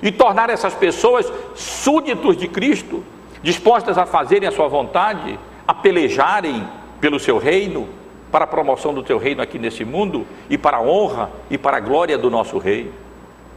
e 0.03 0.11
tornar 0.11 0.51
essas 0.51 0.75
pessoas 0.75 1.33
súditos 1.55 2.37
de 2.37 2.49
Cristo, 2.49 3.05
dispostas 3.43 3.99
a 3.99 4.07
fazerem 4.07 4.49
a 4.49 4.53
sua 4.53 4.69
vontade, 4.69 5.39
a 5.67 5.75
pelejarem 5.75 6.67
pelo 7.01 7.19
seu 7.19 7.39
reino, 7.39 7.89
para 8.31 8.45
a 8.45 8.49
promoção 8.49 8.93
do 8.93 9.03
teu 9.03 9.19
reino 9.19 9.43
aqui 9.43 9.59
nesse 9.59 9.85
mundo 9.85 10.27
e 10.51 10.59
para 10.59 10.79
a 10.79 10.83
honra 10.83 11.31
e 11.51 11.57
para 11.57 11.79
a 11.79 11.81
glória 11.81 12.19
do 12.19 12.31
nosso 12.31 12.59
rei, 12.59 12.91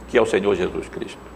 que 0.08 0.16
é 0.16 0.22
o 0.22 0.26
Senhor 0.26 0.54
Jesus 0.54 0.88
Cristo. 0.88 1.32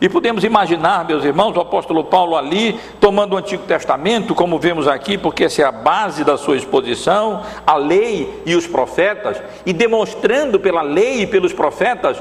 E 0.00 0.08
podemos 0.08 0.42
imaginar, 0.42 1.04
meus 1.04 1.24
irmãos, 1.24 1.56
o 1.56 1.60
apóstolo 1.60 2.04
Paulo 2.04 2.36
ali, 2.36 2.78
tomando 3.00 3.34
o 3.34 3.36
Antigo 3.36 3.62
Testamento, 3.64 4.34
como 4.34 4.58
vemos 4.58 4.88
aqui, 4.88 5.16
porque 5.16 5.44
essa 5.44 5.62
é 5.62 5.64
a 5.64 5.72
base 5.72 6.24
da 6.24 6.36
sua 6.36 6.56
exposição, 6.56 7.42
a 7.66 7.76
lei 7.76 8.42
e 8.44 8.56
os 8.56 8.66
profetas, 8.66 9.40
e 9.64 9.72
demonstrando 9.72 10.58
pela 10.58 10.82
lei 10.82 11.22
e 11.22 11.26
pelos 11.26 11.52
profetas, 11.52 12.20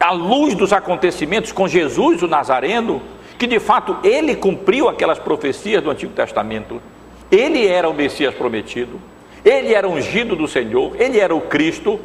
à 0.00 0.10
luz 0.10 0.54
dos 0.54 0.72
acontecimentos 0.72 1.52
com 1.52 1.68
Jesus, 1.68 2.22
o 2.22 2.28
Nazareno, 2.28 3.00
que 3.38 3.46
de 3.46 3.60
fato 3.60 3.96
ele 4.02 4.34
cumpriu 4.34 4.88
aquelas 4.88 5.18
profecias 5.18 5.82
do 5.82 5.90
Antigo 5.90 6.12
Testamento. 6.12 6.82
Ele 7.30 7.66
era 7.66 7.88
o 7.88 7.94
Messias 7.94 8.34
prometido, 8.34 9.00
ele 9.44 9.72
era 9.72 9.88
ungido 9.88 10.34
do 10.34 10.48
Senhor, 10.48 10.96
ele 10.98 11.20
era 11.20 11.34
o 11.34 11.42
Cristo, 11.42 12.00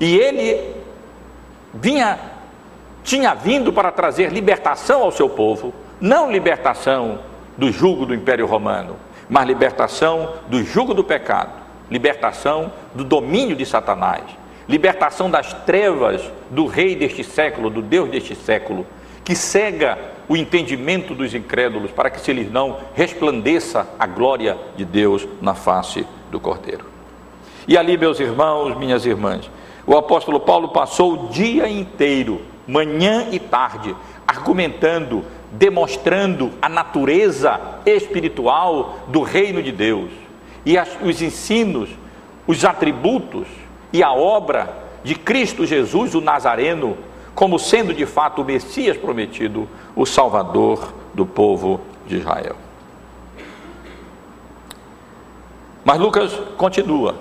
e 0.00 0.16
ele 0.16 0.74
vinha, 1.72 2.18
tinha 3.04 3.34
vindo 3.34 3.72
para 3.72 3.92
trazer 3.92 4.32
libertação 4.32 5.02
ao 5.02 5.12
seu 5.12 5.28
povo, 5.28 5.72
não 6.00 6.32
libertação 6.32 7.20
do 7.56 7.70
jugo 7.70 8.04
do 8.04 8.14
Império 8.14 8.46
Romano, 8.46 8.96
mas 9.28 9.46
libertação 9.46 10.34
do 10.48 10.64
jugo 10.64 10.92
do 10.92 11.04
pecado, 11.04 11.52
libertação 11.90 12.72
do 12.94 13.04
domínio 13.04 13.54
de 13.54 13.64
Satanás, 13.64 14.22
libertação 14.68 15.30
das 15.30 15.52
trevas 15.64 16.22
do 16.50 16.66
rei 16.66 16.96
deste 16.96 17.22
século, 17.22 17.70
do 17.70 17.82
Deus 17.82 18.10
deste 18.10 18.34
século, 18.34 18.86
que 19.24 19.36
cega 19.36 19.98
o 20.32 20.36
entendimento 20.36 21.14
dos 21.14 21.34
incrédulos, 21.34 21.90
para 21.90 22.08
que 22.08 22.18
se 22.18 22.32
lhes 22.32 22.50
não 22.50 22.78
resplandeça 22.94 23.86
a 23.98 24.06
glória 24.06 24.56
de 24.74 24.82
Deus 24.82 25.28
na 25.42 25.54
face 25.54 26.06
do 26.30 26.40
Cordeiro. 26.40 26.86
E 27.68 27.76
ali, 27.76 27.98
meus 27.98 28.18
irmãos, 28.18 28.74
minhas 28.78 29.04
irmãs, 29.04 29.50
o 29.86 29.94
apóstolo 29.94 30.40
Paulo 30.40 30.68
passou 30.68 31.12
o 31.12 31.28
dia 31.28 31.68
inteiro, 31.68 32.40
manhã 32.66 33.28
e 33.30 33.38
tarde, 33.38 33.94
argumentando, 34.26 35.22
demonstrando 35.50 36.50
a 36.62 36.68
natureza 36.68 37.60
espiritual 37.84 39.00
do 39.08 39.20
reino 39.20 39.62
de 39.62 39.70
Deus 39.70 40.08
e 40.64 40.78
as, 40.78 40.96
os 41.02 41.20
ensinos, 41.20 41.90
os 42.46 42.64
atributos 42.64 43.46
e 43.92 44.02
a 44.02 44.10
obra 44.14 44.78
de 45.04 45.14
Cristo 45.14 45.66
Jesus, 45.66 46.14
o 46.14 46.22
Nazareno, 46.22 46.96
como 47.34 47.58
sendo 47.58 47.94
de 47.94 48.06
fato 48.06 48.42
o 48.42 48.44
Messias 48.44 48.96
prometido, 48.96 49.68
o 49.96 50.04
Salvador 50.04 50.92
do 51.14 51.24
povo 51.24 51.80
de 52.06 52.16
Israel. 52.16 52.56
Mas 55.84 55.98
Lucas 55.98 56.32
continua. 56.56 57.16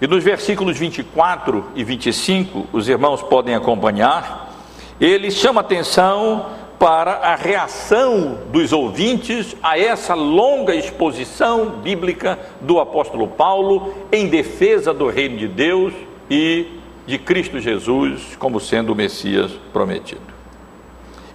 E 0.00 0.06
nos 0.06 0.24
versículos 0.24 0.78
24 0.78 1.66
e 1.74 1.84
25, 1.84 2.66
os 2.72 2.88
irmãos 2.88 3.22
podem 3.22 3.54
acompanhar, 3.54 4.50
ele 4.98 5.30
chama 5.30 5.60
atenção 5.60 6.46
para 6.78 7.12
a 7.16 7.34
reação 7.34 8.38
dos 8.50 8.72
ouvintes 8.72 9.54
a 9.62 9.78
essa 9.78 10.14
longa 10.14 10.74
exposição 10.74 11.68
bíblica 11.82 12.38
do 12.62 12.80
apóstolo 12.80 13.28
Paulo 13.28 13.92
em 14.10 14.28
defesa 14.28 14.94
do 14.94 15.06
reino 15.08 15.36
de 15.36 15.46
Deus 15.46 15.92
e 16.30 16.79
de 17.06 17.18
Cristo 17.18 17.60
Jesus 17.60 18.36
como 18.38 18.60
sendo 18.60 18.92
o 18.92 18.96
Messias 18.96 19.52
prometido. 19.72 20.20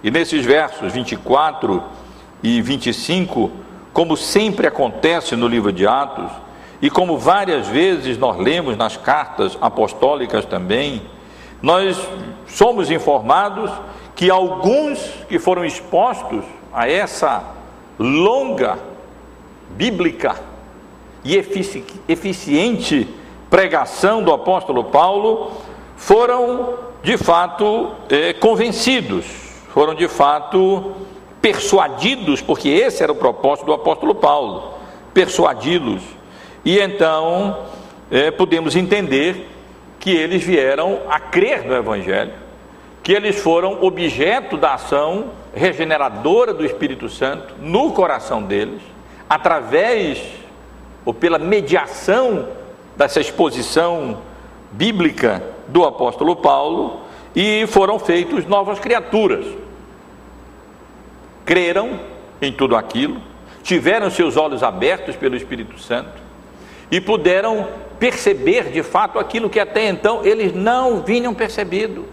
E 0.02 0.10
nesses 0.10 0.44
versos 0.44 0.92
24 0.92 1.82
e 2.42 2.62
25, 2.62 3.50
como 3.92 4.16
sempre 4.16 4.66
acontece 4.66 5.34
no 5.34 5.48
livro 5.48 5.72
de 5.72 5.86
Atos, 5.86 6.30
e 6.80 6.90
como 6.90 7.16
várias 7.18 7.68
vezes 7.68 8.18
nós 8.18 8.36
lemos 8.36 8.76
nas 8.76 8.96
cartas 8.96 9.56
apostólicas 9.60 10.44
também, 10.44 11.02
nós 11.62 11.98
somos 12.46 12.90
informados 12.90 13.70
que 14.14 14.30
alguns 14.30 14.98
que 15.28 15.38
foram 15.38 15.64
expostos 15.64 16.44
a 16.72 16.88
essa 16.88 17.42
longa, 17.98 18.78
bíblica 19.70 20.36
e 21.24 21.36
efici 21.36 21.84
eficiente 22.06 23.08
pregação 23.56 24.22
do 24.22 24.34
apóstolo 24.34 24.84
Paulo 24.84 25.50
foram 25.96 26.74
de 27.02 27.16
fato 27.16 27.90
é, 28.10 28.34
convencidos, 28.34 29.24
foram 29.70 29.94
de 29.94 30.06
fato 30.08 30.92
persuadidos, 31.40 32.42
porque 32.42 32.68
esse 32.68 33.02
era 33.02 33.10
o 33.10 33.14
propósito 33.14 33.64
do 33.64 33.72
apóstolo 33.72 34.14
Paulo, 34.14 34.74
persuadi-los. 35.14 36.02
E 36.66 36.78
então 36.78 37.60
é, 38.10 38.30
podemos 38.30 38.76
entender 38.76 39.48
que 39.98 40.10
eles 40.10 40.44
vieram 40.44 40.98
a 41.08 41.18
crer 41.18 41.64
no 41.64 41.74
Evangelho, 41.74 42.34
que 43.02 43.10
eles 43.10 43.40
foram 43.40 43.82
objeto 43.82 44.58
da 44.58 44.74
ação 44.74 45.30
regeneradora 45.54 46.52
do 46.52 46.62
Espírito 46.62 47.08
Santo 47.08 47.54
no 47.58 47.90
coração 47.92 48.42
deles, 48.42 48.82
através 49.30 50.22
ou 51.06 51.14
pela 51.14 51.38
mediação 51.38 52.65
dessa 52.96 53.20
exposição 53.20 54.22
bíblica 54.72 55.42
do 55.68 55.84
apóstolo 55.84 56.36
Paulo, 56.36 57.00
e 57.34 57.66
foram 57.66 57.98
feitos 57.98 58.46
novas 58.46 58.78
criaturas. 58.78 59.46
Creram 61.44 62.00
em 62.40 62.52
tudo 62.52 62.74
aquilo, 62.74 63.20
tiveram 63.62 64.10
seus 64.10 64.36
olhos 64.36 64.62
abertos 64.62 65.16
pelo 65.16 65.36
Espírito 65.36 65.78
Santo, 65.78 66.26
e 66.90 67.00
puderam 67.00 67.68
perceber 67.98 68.70
de 68.70 68.82
fato 68.82 69.18
aquilo 69.18 69.50
que 69.50 69.58
até 69.58 69.88
então 69.88 70.24
eles 70.24 70.54
não 70.54 71.02
vinham 71.02 71.34
percebido, 71.34 72.06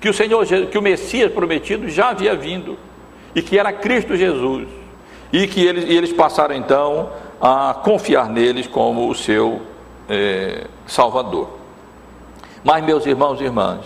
que 0.00 0.08
o 0.08 0.14
Senhor, 0.14 0.44
que 0.70 0.78
o 0.78 0.82
Messias 0.82 1.32
prometido 1.32 1.88
já 1.88 2.10
havia 2.10 2.34
vindo 2.34 2.78
e 3.34 3.42
que 3.42 3.58
era 3.58 3.72
Cristo 3.72 4.16
Jesus 4.16 4.68
e 5.32 5.46
que 5.46 5.64
eles, 5.64 5.84
e 5.84 5.96
eles 5.96 6.12
passaram 6.12 6.54
então 6.54 7.10
a 7.40 7.74
confiar 7.74 8.28
neles 8.28 8.66
como 8.66 9.08
o 9.08 9.14
seu 9.14 9.60
é, 10.08 10.66
Salvador. 10.86 11.48
Mas 12.64 12.84
meus 12.84 13.06
irmãos 13.06 13.40
e 13.40 13.44
irmãs, 13.44 13.84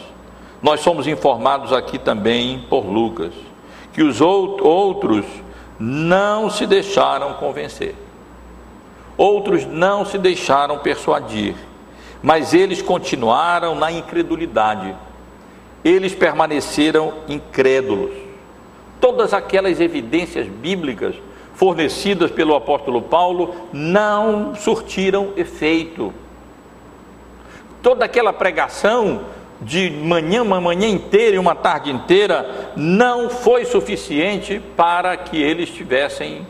nós 0.63 0.81
somos 0.81 1.07
informados 1.07 1.73
aqui 1.73 1.99
também 1.99 2.67
por 2.69 2.87
Lucas 2.87 3.33
que 3.93 4.03
os 4.03 4.21
outros 4.21 5.25
não 5.79 6.49
se 6.49 6.67
deixaram 6.67 7.35
convencer. 7.35 7.95
Outros 9.17 9.67
não 9.67 10.05
se 10.05 10.17
deixaram 10.17 10.79
persuadir, 10.79 11.55
mas 12.23 12.55
eles 12.55 12.81
continuaram 12.81 13.75
na 13.75 13.91
incredulidade. 13.91 14.95
eles 15.83 16.15
permaneceram 16.15 17.15
incrédulos. 17.27 18.13
Todas 19.01 19.33
aquelas 19.33 19.81
evidências 19.81 20.47
bíblicas 20.47 21.15
fornecidas 21.61 22.31
pelo 22.31 22.55
apóstolo 22.55 23.03
Paulo 23.03 23.55
não 23.71 24.55
surtiram 24.55 25.35
efeito. 25.37 26.11
Toda 27.83 28.07
aquela 28.07 28.33
pregação 28.33 29.21
de 29.61 29.91
manhã, 29.91 30.43
uma 30.43 30.59
manhã 30.59 30.89
inteira 30.89 31.37
e 31.37 31.39
uma 31.39 31.55
tarde 31.55 31.91
inteira 31.91 32.73
não 32.75 33.29
foi 33.29 33.67
suficiente 33.67 34.59
para 34.75 35.15
que 35.19 35.37
eles 35.37 35.69
tivessem 35.69 36.47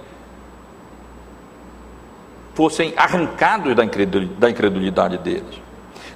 fossem 2.55 2.95
arrancados 2.97 3.75
da 3.75 4.49
incredulidade 4.49 5.19
deles. 5.19 5.61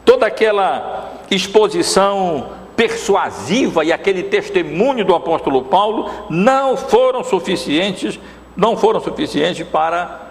Toda 0.05 0.25
aquela 0.27 1.15
exposição 1.33 2.49
persuasiva 2.77 3.85
e 3.85 3.93
aquele 3.93 4.25
testemunho 4.25 5.05
do 5.05 5.15
apóstolo 5.15 5.63
Paulo 5.65 6.11
não 6.29 6.77
foram 6.77 7.23
suficientes, 7.23 8.19
não 8.57 8.77
foram 8.77 9.01
suficientes 9.01 9.67
para 9.67 10.31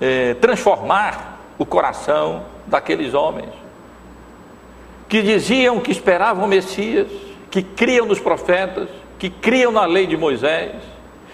é, 0.00 0.34
transformar 0.34 1.40
o 1.58 1.66
coração 1.66 2.44
daqueles 2.66 3.14
homens 3.14 3.50
que 5.08 5.22
diziam 5.22 5.80
que 5.80 5.90
esperavam 5.90 6.44
o 6.44 6.48
Messias, 6.48 7.08
que 7.50 7.62
criam 7.62 8.06
nos 8.06 8.20
profetas, 8.20 8.88
que 9.18 9.28
criam 9.28 9.72
na 9.72 9.84
lei 9.84 10.06
de 10.06 10.16
Moisés 10.16 10.76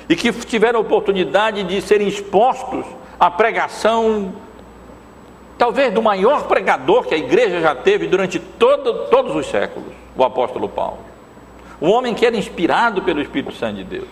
e 0.08 0.16
que 0.16 0.32
tiveram 0.32 0.78
a 0.78 0.82
oportunidade 0.82 1.62
de 1.62 1.82
serem 1.82 2.08
expostos 2.08 2.86
à 3.20 3.30
pregação 3.30 4.32
talvez 5.58 5.92
do 5.92 6.02
maior 6.02 6.44
pregador 6.44 7.04
que 7.04 7.14
a 7.14 7.18
igreja 7.18 7.60
já 7.60 7.74
teve 7.74 8.06
durante 8.06 8.38
todo, 8.38 9.08
todos 9.10 9.36
os 9.36 9.46
séculos, 9.46 9.92
o 10.16 10.24
apóstolo 10.24 10.68
Paulo. 10.68 10.98
Um 11.80 11.90
homem 11.90 12.14
que 12.14 12.24
era 12.24 12.36
inspirado 12.36 13.02
pelo 13.02 13.20
Espírito 13.20 13.54
Santo 13.54 13.76
de 13.76 13.84
Deus. 13.84 14.08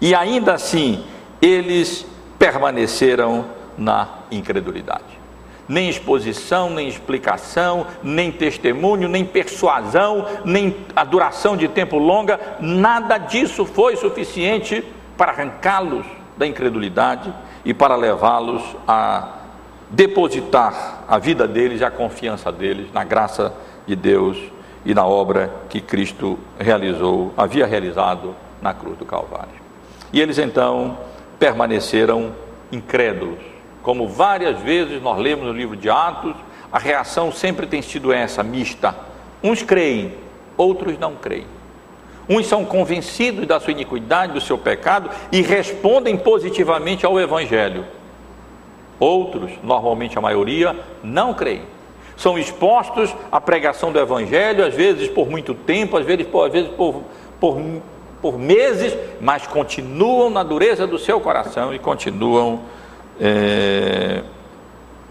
E 0.00 0.14
ainda 0.14 0.54
assim, 0.54 1.04
eles 1.42 2.06
permaneceram 2.38 3.44
na 3.76 4.08
incredulidade. 4.30 5.20
Nem 5.68 5.88
exposição, 5.88 6.70
nem 6.70 6.88
explicação, 6.88 7.86
nem 8.02 8.30
testemunho, 8.30 9.08
nem 9.08 9.24
persuasão, 9.24 10.26
nem 10.44 10.76
a 10.94 11.04
duração 11.04 11.56
de 11.56 11.66
tempo 11.66 11.98
longa, 11.98 12.38
nada 12.60 13.18
disso 13.18 13.64
foi 13.64 13.96
suficiente 13.96 14.84
para 15.16 15.32
arrancá-los 15.32 16.06
da 16.36 16.46
incredulidade 16.46 17.32
e 17.64 17.74
para 17.74 17.96
levá-los 17.96 18.62
a 18.86 19.38
depositar 19.90 21.04
a 21.08 21.18
vida 21.18 21.46
deles 21.46 21.80
e 21.80 21.84
a 21.84 21.90
confiança 21.90 22.50
deles 22.50 22.92
na 22.92 23.04
graça 23.04 23.52
de 23.86 23.94
Deus 23.94 24.38
e 24.84 24.94
na 24.94 25.06
obra 25.06 25.50
que 25.68 25.80
Cristo 25.80 26.38
realizou, 26.58 27.32
havia 27.36 27.66
realizado 27.66 28.34
na 28.60 28.74
cruz 28.74 28.96
do 28.98 29.04
Calvário. 29.04 29.62
E 30.12 30.20
eles 30.20 30.38
então 30.38 30.98
permaneceram 31.42 32.32
incrédulos. 32.70 33.40
Como 33.82 34.06
várias 34.06 34.60
vezes 34.60 35.02
nós 35.02 35.18
lemos 35.18 35.44
no 35.44 35.52
livro 35.52 35.76
de 35.76 35.90
Atos, 35.90 36.36
a 36.70 36.78
reação 36.78 37.32
sempre 37.32 37.66
tem 37.66 37.82
sido 37.82 38.12
essa, 38.12 38.44
mista. 38.44 38.94
Uns 39.42 39.60
creem, 39.60 40.14
outros 40.56 40.96
não 41.00 41.16
creem. 41.16 41.48
Uns 42.28 42.46
são 42.46 42.64
convencidos 42.64 43.44
da 43.44 43.58
sua 43.58 43.72
iniquidade, 43.72 44.34
do 44.34 44.40
seu 44.40 44.56
pecado 44.56 45.10
e 45.32 45.42
respondem 45.42 46.16
positivamente 46.16 47.04
ao 47.04 47.18
Evangelho. 47.18 47.86
Outros, 49.00 49.50
normalmente 49.64 50.16
a 50.16 50.20
maioria, 50.20 50.76
não 51.02 51.34
creem. 51.34 51.62
São 52.16 52.38
expostos 52.38 53.12
à 53.32 53.40
pregação 53.40 53.90
do 53.90 53.98
Evangelho, 53.98 54.64
às 54.64 54.74
vezes 54.74 55.08
por 55.08 55.28
muito 55.28 55.54
tempo, 55.54 55.96
às 55.96 56.06
vezes 56.06 56.24
por, 56.24 56.46
às 56.46 56.52
vezes 56.52 56.70
por, 56.70 57.02
por, 57.40 57.60
por 58.22 58.38
meses, 58.38 58.96
mas 59.20 59.46
continuam 59.48 60.30
na 60.30 60.44
dureza 60.44 60.86
do 60.86 60.98
seu 60.98 61.20
coração 61.20 61.74
e 61.74 61.78
continuam 61.78 62.60
é, 63.20 64.22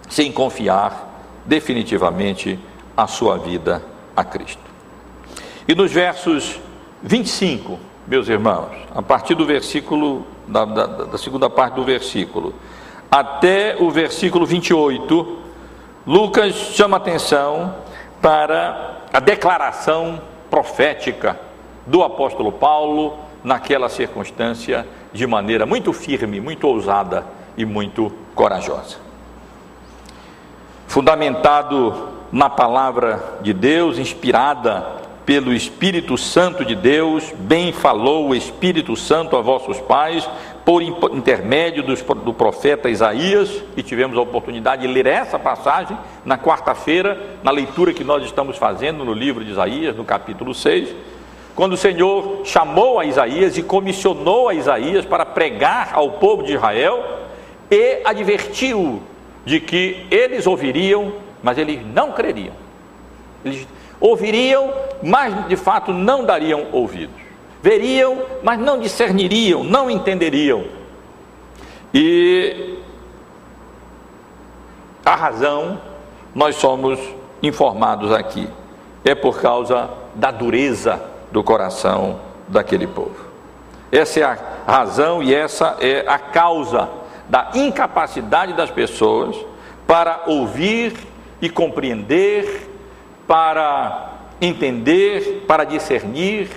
sem 0.09 0.31
confiar 0.31 1.09
definitivamente 1.45 2.57
a 2.95 3.05
sua 3.07 3.37
vida 3.37 3.83
a 4.15 4.23
Cristo. 4.23 4.61
E 5.67 5.75
nos 5.75 5.91
versos 5.91 6.59
25, 7.03 7.77
meus 8.07 8.29
irmãos, 8.29 8.71
a 8.95 9.01
partir 9.01 9.35
do 9.35 9.45
versículo, 9.45 10.25
da, 10.47 10.63
da, 10.63 10.85
da 10.85 11.17
segunda 11.17 11.49
parte 11.49 11.75
do 11.75 11.83
versículo, 11.83 12.55
até 13.09 13.75
o 13.77 13.91
versículo 13.91 14.45
28, 14.45 15.39
Lucas 16.07 16.55
chama 16.55 16.95
atenção 16.95 17.75
para 18.21 19.01
a 19.11 19.19
declaração 19.19 20.21
profética 20.49 21.37
do 21.91 22.01
apóstolo 22.03 22.53
Paulo 22.53 23.17
naquela 23.43 23.89
circunstância 23.89 24.87
de 25.11 25.27
maneira 25.27 25.65
muito 25.65 25.91
firme, 25.91 26.39
muito 26.39 26.65
ousada 26.65 27.25
e 27.57 27.65
muito 27.65 28.13
corajosa. 28.33 28.95
Fundamentado 30.87 32.07
na 32.31 32.49
palavra 32.49 33.39
de 33.41 33.53
Deus, 33.53 33.97
inspirada 33.97 35.01
pelo 35.25 35.53
Espírito 35.53 36.17
Santo 36.17 36.63
de 36.63 36.75
Deus, 36.75 37.29
bem 37.37 37.73
falou 37.73 38.29
o 38.29 38.35
Espírito 38.35 38.95
Santo 38.95 39.35
a 39.35 39.41
vossos 39.41 39.77
pais, 39.81 40.27
por 40.63 40.81
intermédio 40.81 41.83
do 41.83 42.33
profeta 42.33 42.89
Isaías, 42.89 43.63
e 43.75 43.83
tivemos 43.83 44.17
a 44.17 44.21
oportunidade 44.21 44.83
de 44.83 44.87
ler 44.87 45.07
essa 45.07 45.37
passagem 45.37 45.97
na 46.23 46.37
quarta-feira, 46.37 47.19
na 47.43 47.51
leitura 47.51 47.93
que 47.93 48.03
nós 48.03 48.23
estamos 48.23 48.57
fazendo 48.57 49.03
no 49.03 49.13
livro 49.13 49.43
de 49.43 49.51
Isaías, 49.51 49.95
no 49.95 50.05
capítulo 50.05 50.53
6, 50.53 50.95
quando 51.55 51.73
o 51.73 51.77
Senhor 51.77 52.41
chamou 52.45 52.99
a 52.99 53.05
Isaías 53.05 53.57
e 53.57 53.63
comissionou 53.63 54.49
a 54.49 54.53
Isaías 54.53 55.05
para 55.05 55.25
pregar 55.25 55.91
ao 55.93 56.11
povo 56.13 56.43
de 56.43 56.53
Israel 56.53 57.19
e 57.69 58.01
advertiu 58.05 59.01
de 59.45 59.59
que 59.59 60.05
eles 60.09 60.47
ouviriam, 60.47 61.13
mas 61.43 61.57
eles 61.57 61.79
não 61.93 62.11
creriam. 62.11 62.53
Eles 63.43 63.67
ouviriam, 63.99 64.73
mas 65.03 65.47
de 65.47 65.55
fato 65.55 65.91
não 65.91 66.23
dariam 66.23 66.67
ouvidos. 66.71 67.15
Veriam, 67.61 68.23
mas 68.41 68.59
não 68.59 68.79
discerniriam, 68.79 69.63
não 69.63 69.89
entenderiam. 69.89 70.63
E 71.93 72.79
a 75.05 75.15
razão, 75.15 75.79
nós 76.33 76.55
somos 76.55 76.99
informados 77.43 78.11
aqui, 78.11 78.47
é 79.03 79.13
por 79.13 79.41
causa 79.41 79.89
da 80.15 80.31
dureza 80.31 81.10
do 81.31 81.43
coração 81.43 82.19
daquele 82.47 82.87
povo. 82.87 83.31
Essa 83.91 84.19
é 84.19 84.23
a 84.23 84.37
razão 84.67 85.21
e 85.21 85.33
essa 85.33 85.77
é 85.79 86.05
a 86.07 86.17
causa 86.17 86.89
da 87.27 87.51
incapacidade 87.53 88.53
das 88.53 88.69
pessoas 88.69 89.35
para 89.87 90.23
ouvir 90.27 90.95
e 91.41 91.49
compreender 91.49 92.71
para 93.31 94.09
entender, 94.41 95.45
para 95.47 95.63
discernir, 95.63 96.49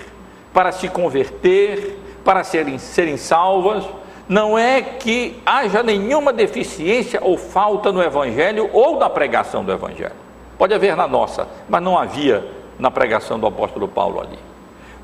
para 0.52 0.72
se 0.72 0.88
converter, 0.88 1.96
para 2.24 2.42
serem, 2.42 2.78
serem 2.78 3.16
salvas. 3.16 3.84
Não 4.28 4.58
é 4.58 4.82
que 4.82 5.40
haja 5.46 5.84
nenhuma 5.84 6.32
deficiência 6.32 7.20
ou 7.22 7.38
falta 7.38 7.92
no 7.92 8.02
Evangelho 8.02 8.68
ou 8.72 8.98
na 8.98 9.08
pregação 9.08 9.64
do 9.64 9.70
Evangelho. 9.70 10.16
Pode 10.58 10.74
haver 10.74 10.96
na 10.96 11.06
nossa, 11.06 11.46
mas 11.68 11.80
não 11.80 11.96
havia 11.96 12.44
na 12.76 12.90
pregação 12.90 13.38
do 13.38 13.46
apóstolo 13.46 13.86
Paulo 13.86 14.20
ali. 14.20 14.38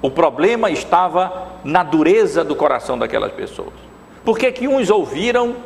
O 0.03 0.11
problema 0.11 0.71
estava 0.71 1.49
na 1.63 1.83
dureza 1.83 2.43
do 2.43 2.57
coração 2.57 2.99
daquelas 2.99 3.33
pessoas. 3.33 3.75
Porque 4.25 4.51
que 4.53 4.67
uns 4.67 4.89
ouviram, 4.91 5.57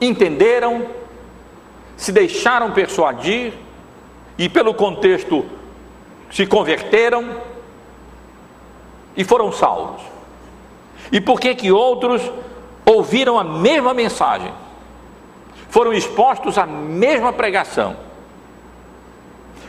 entenderam, 0.00 0.86
se 1.96 2.10
deixaram 2.10 2.72
persuadir, 2.72 3.52
e 4.38 4.48
pelo 4.48 4.72
contexto 4.72 5.44
se 6.30 6.46
converteram 6.46 7.28
e 9.14 9.22
foram 9.22 9.52
salvos. 9.52 10.02
E 11.12 11.20
por 11.20 11.38
que 11.38 11.54
que 11.54 11.70
outros 11.70 12.22
ouviram 12.86 13.38
a 13.38 13.44
mesma 13.44 13.92
mensagem? 13.92 14.50
Foram 15.68 15.92
expostos 15.92 16.56
à 16.56 16.64
mesma 16.64 17.32
pregação. 17.32 17.96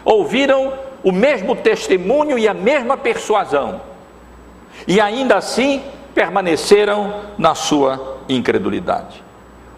Ouviram 0.05 0.73
o 1.03 1.11
mesmo 1.11 1.55
testemunho 1.55 2.37
e 2.37 2.47
a 2.47 2.53
mesma 2.53 2.97
persuasão. 2.97 3.81
E 4.87 4.99
ainda 4.99 5.35
assim 5.35 5.83
permaneceram 6.13 7.13
na 7.37 7.55
sua 7.55 8.17
incredulidade. 8.27 9.23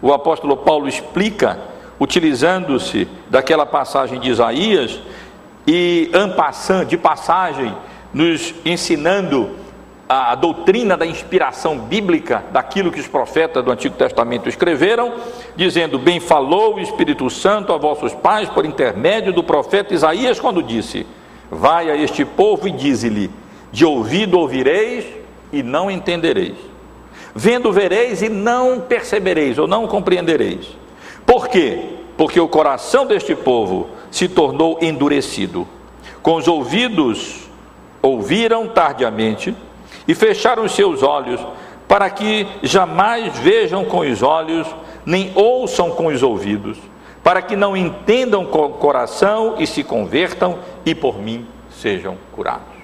O 0.02 0.12
apóstolo 0.12 0.56
Paulo 0.56 0.88
explica 0.88 1.58
utilizando-se 1.98 3.08
daquela 3.30 3.64
passagem 3.64 4.20
de 4.20 4.30
Isaías 4.30 5.00
e 5.66 6.10
de 6.84 6.98
passagem, 6.98 7.74
nos 8.12 8.54
ensinando 8.64 9.63
a 10.08 10.34
doutrina 10.34 10.96
da 10.96 11.06
inspiração 11.06 11.78
bíblica 11.78 12.44
daquilo 12.52 12.92
que 12.92 13.00
os 13.00 13.08
profetas 13.08 13.64
do 13.64 13.70
Antigo 13.70 13.96
Testamento 13.96 14.48
escreveram, 14.48 15.14
dizendo: 15.56 15.98
Bem 15.98 16.20
falou 16.20 16.74
o 16.74 16.80
Espírito 16.80 17.28
Santo 17.30 17.72
a 17.72 17.78
vossos 17.78 18.12
pais 18.12 18.48
por 18.48 18.66
intermédio 18.66 19.32
do 19.32 19.42
profeta 19.42 19.94
Isaías, 19.94 20.38
quando 20.38 20.62
disse: 20.62 21.06
Vai 21.50 21.90
a 21.90 21.96
este 21.96 22.24
povo 22.24 22.68
e 22.68 22.70
dize-lhe: 22.70 23.30
De 23.72 23.84
ouvido 23.84 24.38
ouvireis 24.38 25.06
e 25.52 25.62
não 25.62 25.90
entendereis. 25.90 26.56
Vendo 27.34 27.72
vereis 27.72 28.22
e 28.22 28.28
não 28.28 28.80
percebereis 28.80 29.58
ou 29.58 29.66
não 29.66 29.86
compreendereis. 29.88 30.76
Por 31.26 31.48
quê? 31.48 31.96
Porque 32.16 32.38
o 32.38 32.46
coração 32.46 33.06
deste 33.06 33.34
povo 33.34 33.88
se 34.10 34.28
tornou 34.28 34.78
endurecido. 34.80 35.66
Com 36.22 36.36
os 36.36 36.46
ouvidos 36.46 37.48
ouviram 38.00 38.68
tardiamente 38.68 39.54
e 40.06 40.14
fecharam 40.14 40.64
os 40.64 40.72
seus 40.72 41.02
olhos, 41.02 41.40
para 41.88 42.08
que 42.10 42.46
jamais 42.62 43.38
vejam 43.38 43.84
com 43.84 44.00
os 44.00 44.22
olhos, 44.22 44.66
nem 45.04 45.32
ouçam 45.34 45.90
com 45.90 46.06
os 46.06 46.22
ouvidos, 46.22 46.78
para 47.22 47.42
que 47.42 47.56
não 47.56 47.76
entendam 47.76 48.44
com 48.44 48.66
o 48.66 48.70
coração 48.70 49.56
e 49.58 49.66
se 49.66 49.84
convertam 49.84 50.58
e 50.84 50.94
por 50.94 51.18
mim 51.18 51.46
sejam 51.70 52.16
curados. 52.32 52.74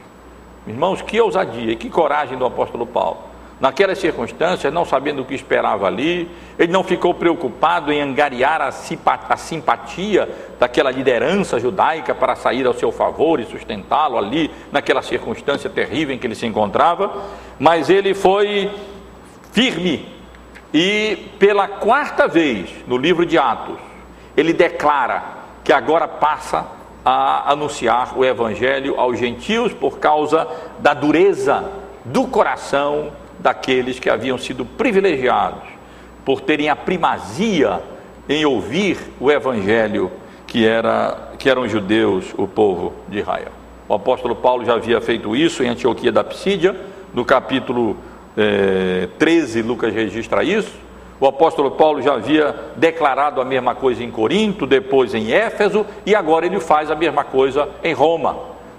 Irmãos, 0.67 1.03
que 1.03 1.21
ousadia 1.21 1.73
e 1.73 1.77
que 1.77 1.89
coragem 1.89 2.37
do 2.37 2.45
apóstolo 2.45 2.87
Paulo 2.87 3.30
naquelas 3.61 3.99
circunstâncias, 3.99 4.73
não 4.73 4.87
sabendo 4.87 5.21
o 5.21 5.25
que 5.25 5.35
esperava 5.35 5.87
ali, 5.87 6.31
ele 6.59 6.73
não 6.73 6.83
ficou 6.83 7.13
preocupado 7.13 7.93
em 7.93 8.01
angariar 8.01 8.63
a 8.63 9.37
simpatia 9.37 10.29
daquela 10.59 10.91
liderança 10.91 11.61
judaica 11.61 12.15
para 12.15 12.35
sair 12.35 12.67
ao 12.67 12.73
seu 12.73 12.91
favor 12.91 13.39
e 13.39 13.45
sustentá-lo 13.45 14.17
ali, 14.17 14.51
naquela 14.73 15.03
circunstância 15.03 15.69
terrível 15.69 16.15
em 16.15 16.19
que 16.19 16.27
ele 16.27 16.35
se 16.35 16.47
encontrava, 16.47 17.13
mas 17.59 17.91
ele 17.91 18.15
foi 18.15 18.71
firme. 19.53 20.09
E, 20.73 21.29
pela 21.39 21.69
quarta 21.69 22.27
vez 22.27 22.71
no 22.87 22.97
livro 22.97 23.27
de 23.27 23.37
Atos, 23.37 23.79
ele 24.37 24.55
declara 24.55 25.23
que 25.63 25.73
agora 25.73 26.09
passa 26.09 26.67
a 27.05 27.53
anunciar 27.53 28.17
o 28.17 28.25
evangelho 28.25 28.99
aos 28.99 29.19
gentios 29.19 29.73
por 29.75 29.99
causa 29.99 30.47
da 30.79 30.95
dureza 30.95 31.65
do 32.05 32.27
coração 32.27 33.11
daqueles 33.43 33.99
que 33.99 34.11
haviam 34.11 34.39
sido 34.39 34.65
privilegiados 34.65 35.69
por 36.25 36.41
terem 36.41 36.69
a 36.69 36.77
primazia 36.77 37.81
em 38.29 38.45
ouvir 38.45 38.99
o 39.19 39.31
evangelho 39.31 40.11
que, 40.47 40.67
era, 40.67 41.33
que 41.39 41.49
eram 41.49 41.67
judeus, 41.67 42.35
o 42.37 42.47
povo 42.47 42.93
de 43.09 43.19
Israel. 43.19 43.53
O 43.89 43.95
apóstolo 43.95 44.37
Paulo 44.37 44.65
já 44.65 44.75
havia 44.75 45.01
feito 45.01 45.35
isso 45.35 45.63
em 45.63 45.69
Antioquia 45.69 46.13
da 46.13 46.23
Psídia, 46.23 46.77
no 47.13 47.25
capítulo 47.25 47.97
eh, 48.37 49.09
13, 49.19 49.63
Lucas 49.63 49.93
registra 49.93 50.45
isso. 50.45 50.73
O 51.19 51.27
apóstolo 51.27 51.73
Paulo 51.73 52.01
já 52.01 52.15
havia 52.15 52.55
declarado 52.77 53.41
a 53.41 53.45
mesma 53.45 53.75
coisa 53.75 54.03
em 54.03 54.11
Corinto, 54.11 54.67
depois 54.67 55.15
em 55.15 55.33
Éfeso, 55.33 55.85
e 56.07 56.15
agora 56.15 56.47
ele 56.47 56.61
faz 56.61 56.91
a 56.91 56.95
mesma 56.95 57.25
coisa 57.25 57.69
em 57.83 57.93
Roma, 57.93 58.37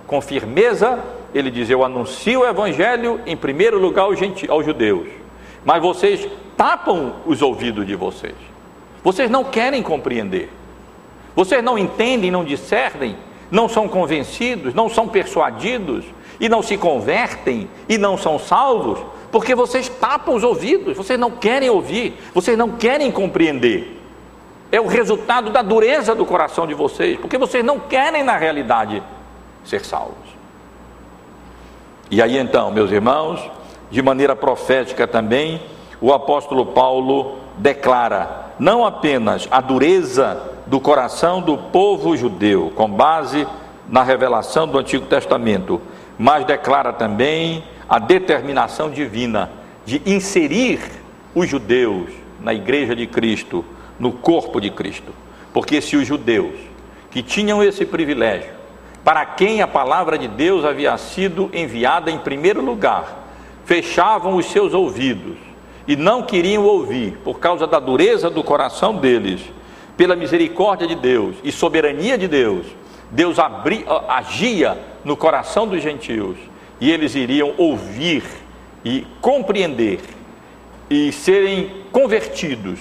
com 0.08 0.22
firmeza 0.22 0.98
ele 1.34 1.52
diz: 1.52 1.70
Eu 1.70 1.84
anuncio 1.84 2.42
o 2.42 2.46
evangelho 2.46 3.20
em 3.26 3.38
primeiro 3.38 3.80
lugar 3.80 4.04
aos, 4.04 4.20
aos 4.50 4.66
judeus, 4.66 5.08
mas 5.66 5.82
vocês 5.82 6.28
tapam 6.58 7.16
os 7.26 7.42
ouvidos 7.42 7.86
de 7.86 7.96
vocês, 7.96 8.36
vocês 9.04 9.30
não 9.30 9.44
querem 9.44 9.82
compreender, 9.82 10.50
vocês 11.36 11.64
não 11.64 11.78
entendem, 11.78 12.32
não 12.32 12.44
discernem, 12.44 13.16
não 13.50 13.68
são 13.68 13.88
convencidos, 13.88 14.74
não 14.74 14.90
são 14.90 15.08
persuadidos, 15.08 16.06
e 16.42 16.50
não 16.50 16.64
se 16.64 16.76
convertem 16.76 17.70
e 17.88 18.00
não 18.00 18.18
são 18.18 18.40
salvos, 18.40 19.00
porque 19.32 19.54
vocês 19.54 19.88
tapam 19.88 20.34
os 20.34 20.44
ouvidos, 20.44 20.98
vocês 20.98 21.18
não 21.18 21.30
querem 21.30 21.70
ouvir, 21.70 22.16
vocês 22.34 22.58
não 22.58 22.72
querem 22.72 23.12
compreender. 23.12 24.00
É 24.72 24.82
o 24.82 24.88
resultado 24.88 25.52
da 25.52 25.62
dureza 25.62 26.16
do 26.16 26.26
coração 26.26 26.66
de 26.66 26.74
vocês, 26.74 27.20
porque 27.20 27.38
vocês 27.38 27.64
não 27.64 27.80
querem, 27.80 28.24
na 28.24 28.38
realidade, 28.38 29.04
ser 29.64 29.86
salvos. 29.86 30.21
E 32.12 32.22
aí 32.22 32.38
então, 32.38 32.70
meus 32.70 32.92
irmãos, 32.92 33.40
de 33.90 34.02
maneira 34.02 34.36
profética 34.36 35.08
também, 35.08 35.62
o 36.02 36.12
apóstolo 36.12 36.66
Paulo 36.66 37.38
declara 37.58 38.52
não 38.60 38.86
apenas 38.86 39.48
a 39.50 39.62
dureza 39.62 40.42
do 40.68 40.78
coração 40.82 41.42
do 41.42 41.58
povo 41.58 42.18
judeu, 42.18 42.74
com 42.76 42.90
base 42.90 43.48
na 43.88 44.04
revelação 44.04 44.68
do 44.68 44.78
Antigo 44.78 45.06
Testamento, 45.06 45.82
mas 46.20 46.46
declara 46.46 46.92
também 46.92 47.64
a 47.88 47.98
determinação 47.98 48.90
divina 48.90 49.50
de 49.86 50.02
inserir 50.06 50.82
os 51.34 51.48
judeus 51.48 52.10
na 52.42 52.54
igreja 52.54 52.94
de 52.94 53.08
Cristo, 53.08 53.64
no 53.98 54.12
corpo 54.12 54.60
de 54.60 54.70
Cristo. 54.70 55.14
Porque 55.54 55.80
se 55.80 55.96
os 55.96 56.06
judeus 56.06 56.60
que 57.10 57.24
tinham 57.24 57.64
esse 57.64 57.86
privilégio 57.86 58.61
para 59.04 59.26
quem 59.26 59.62
a 59.62 59.68
palavra 59.68 60.18
de 60.18 60.28
Deus 60.28 60.64
havia 60.64 60.96
sido 60.98 61.50
enviada 61.54 62.12
em 62.12 62.20
primeiro 62.20 62.62
lugar, 62.64 63.28
fechavam 63.66 64.36
os 64.36 64.46
seus 64.48 64.74
ouvidos 64.74 65.38
e 65.88 65.96
não 65.96 66.24
queriam 66.24 66.64
ouvir 66.64 67.18
por 67.24 67.40
causa 67.40 67.66
da 67.66 67.80
dureza 67.80 68.30
do 68.30 68.44
coração 68.44 68.96
deles, 68.96 69.42
pela 69.98 70.16
misericórdia 70.16 70.88
de 70.88 70.96
Deus 70.96 71.36
e 71.44 71.52
soberania 71.52 72.18
de 72.18 72.28
Deus, 72.28 72.66
Deus 73.12 73.38
abri, 73.40 73.86
agia 74.08 74.78
no 75.04 75.18
coração 75.18 75.68
dos 75.68 75.82
gentios 75.82 76.38
e 76.80 76.90
eles 76.90 77.14
iriam 77.14 77.54
ouvir 77.58 78.24
e 78.86 79.06
compreender 79.20 80.00
e 80.90 81.12
serem 81.12 81.84
convertidos 81.92 82.80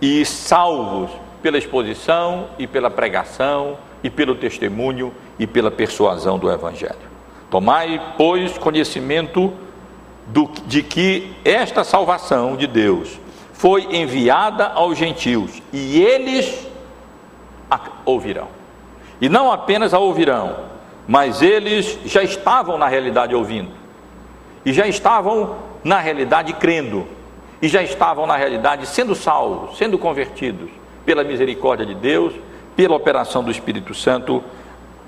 e 0.00 0.24
salvos 0.24 1.10
pela 1.42 1.58
exposição 1.58 2.50
e 2.58 2.66
pela 2.66 2.90
pregação 2.90 3.78
e 4.02 4.10
pelo 4.10 4.34
testemunho 4.34 5.12
e 5.38 5.46
pela 5.46 5.70
persuasão 5.70 6.38
do 6.38 6.50
Evangelho. 6.50 7.12
Tomai, 7.50 8.14
pois, 8.16 8.56
conhecimento 8.56 9.52
do, 10.26 10.50
de 10.66 10.82
que 10.82 11.34
esta 11.44 11.84
salvação 11.84 12.56
de 12.56 12.66
Deus 12.66 13.18
foi 13.52 13.96
enviada 13.96 14.68
aos 14.68 14.96
gentios 14.96 15.62
e 15.72 16.00
eles 16.00 16.66
a 17.70 17.80
ouvirão. 18.04 18.48
E 19.20 19.28
não 19.28 19.52
apenas 19.52 19.94
a 19.94 19.98
ouvirão, 19.98 20.56
mas 21.06 21.42
eles 21.42 21.98
já 22.04 22.22
estavam 22.22 22.76
na 22.78 22.88
realidade 22.88 23.34
ouvindo, 23.34 23.70
e 24.64 24.72
já 24.72 24.86
estavam 24.86 25.56
na 25.84 25.98
realidade 25.98 26.52
crendo, 26.54 27.06
e 27.60 27.68
já 27.68 27.82
estavam 27.82 28.26
na 28.26 28.36
realidade 28.36 28.86
sendo 28.86 29.14
salvos, 29.14 29.78
sendo 29.78 29.98
convertidos 29.98 30.70
pela 31.04 31.22
misericórdia 31.24 31.86
de 31.86 31.94
Deus 31.94 32.34
pela 32.76 32.96
operação 32.96 33.44
do 33.44 33.50
Espírito 33.50 33.94
Santo, 33.94 34.42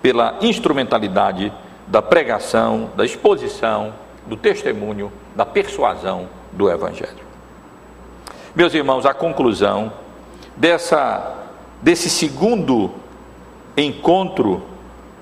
pela 0.04 0.36
instrumentalidade 0.42 1.50
da 1.86 2.02
pregação, 2.02 2.90
da 2.94 3.06
exposição, 3.06 3.94
do 4.26 4.36
testemunho, 4.36 5.10
da 5.34 5.46
persuasão 5.46 6.28
do 6.52 6.70
Evangelho. 6.70 7.24
Meus 8.54 8.74
irmãos, 8.74 9.06
a 9.06 9.14
conclusão 9.14 9.90
dessa, 10.54 11.46
desse 11.80 12.10
segundo 12.10 12.90
encontro 13.78 14.64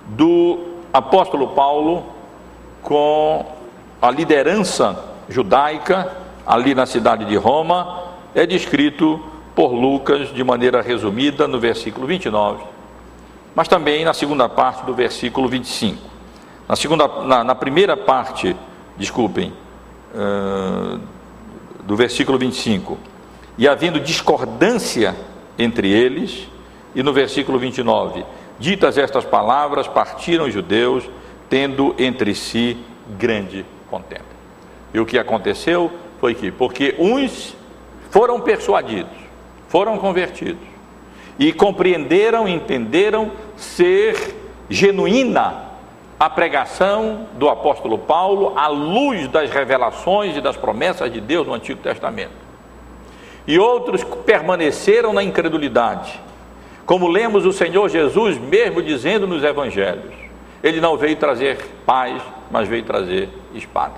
do 0.05 0.59
apóstolo 0.93 1.51
Paulo 1.51 2.05
com 2.83 3.47
a 4.03 4.11
liderança 4.11 4.99
judaica 5.29 6.11
ali 6.45 6.75
na 6.75 6.87
cidade 6.87 7.25
de 7.25 7.37
Roma 7.37 8.03
é 8.35 8.45
descrito 8.45 9.25
por 9.55 9.73
Lucas 9.73 10.35
de 10.35 10.43
maneira 10.43 10.83
resumida 10.83 11.47
no 11.47 11.61
versículo 11.61 12.05
29, 12.05 12.72
mas 13.55 13.69
também 13.69 14.05
na 14.05 14.15
segunda 14.15 14.49
parte 14.49 14.85
do 14.85 14.95
versículo 14.95 15.49
25. 15.49 15.99
Na, 16.69 16.77
segunda, 16.77 17.07
na, 17.25 17.45
na 17.45 17.55
primeira 17.55 17.97
parte, 17.97 18.57
desculpem, 18.97 19.53
uh, 20.15 21.01
do 21.85 21.97
versículo 21.97 22.39
25, 22.39 22.99
e 23.59 23.69
havendo 23.69 24.01
discordância 24.01 25.15
entre 25.59 25.91
eles, 25.91 26.49
e 26.95 27.03
no 27.03 27.13
versículo 27.13 27.59
29, 27.59 28.25
ditas 28.59 28.97
estas 28.97 29.25
palavras, 29.25 29.89
partiram 29.89 30.47
os 30.47 30.55
judeus, 30.55 31.09
tendo 31.49 31.95
entre 31.99 32.35
si 32.35 32.79
grande 33.19 33.67
contenda. 33.91 34.33
E 34.95 35.01
o 35.01 35.07
que 35.07 35.19
aconteceu 35.19 35.91
foi 36.21 36.35
que, 36.35 36.51
porque 36.51 36.95
uns 36.99 37.55
foram 38.11 38.41
persuadidos, 38.41 39.13
foram 39.69 39.99
convertidos 39.99 40.73
e 41.39 41.53
compreenderam, 41.53 42.47
entenderam 42.47 43.33
ser 43.63 44.35
genuína 44.69 45.73
a 46.19 46.31
pregação 46.31 47.27
do 47.35 47.49
apóstolo 47.49 47.99
Paulo 47.99 48.53
à 48.57 48.69
luz 48.69 49.27
das 49.29 49.51
revelações 49.51 50.37
e 50.37 50.41
das 50.41 50.57
promessas 50.57 51.13
de 51.13 51.21
Deus 51.21 51.47
no 51.47 51.55
Antigo 51.55 51.81
Testamento. 51.81 52.31
E 53.47 53.59
outros 53.59 54.05
permaneceram 54.25 55.13
na 55.13 55.23
incredulidade, 55.23 56.21
como 56.87 57.09
lemos 57.09 57.45
o 57.45 57.53
Senhor 57.53 57.89
Jesus 57.89 58.39
mesmo 58.39 58.81
dizendo 58.83 59.27
nos 59.27 59.43
evangelhos: 59.43 60.15
Ele 60.63 60.81
não 60.81 60.97
veio 60.97 61.17
trazer 61.17 61.59
paz, 61.85 62.23
mas 62.51 62.69
veio 62.69 62.85
trazer 62.85 63.29
espada. 63.55 63.95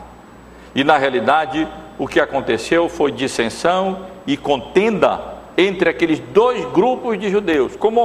E 0.75 0.83
na 0.83 0.97
realidade, 0.97 1.69
o 1.99 2.09
que 2.09 2.21
aconteceu 2.21 2.89
foi 2.89 3.13
dissensão 3.13 4.07
e 4.27 4.37
contenda 4.37 5.34
entre 5.57 5.89
aqueles 5.89 6.19
dois 6.19 6.65
grupos 6.73 7.19
de 7.19 7.31
judeus, 7.31 7.77
como 7.77 8.05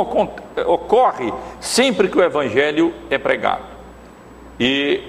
ocorre 0.66 1.34
sempre 1.60 2.08
que 2.08 2.18
o 2.18 2.24
evangelho 2.24 2.94
é 3.10 3.18
pregado. 3.18 3.64
e 4.60 5.02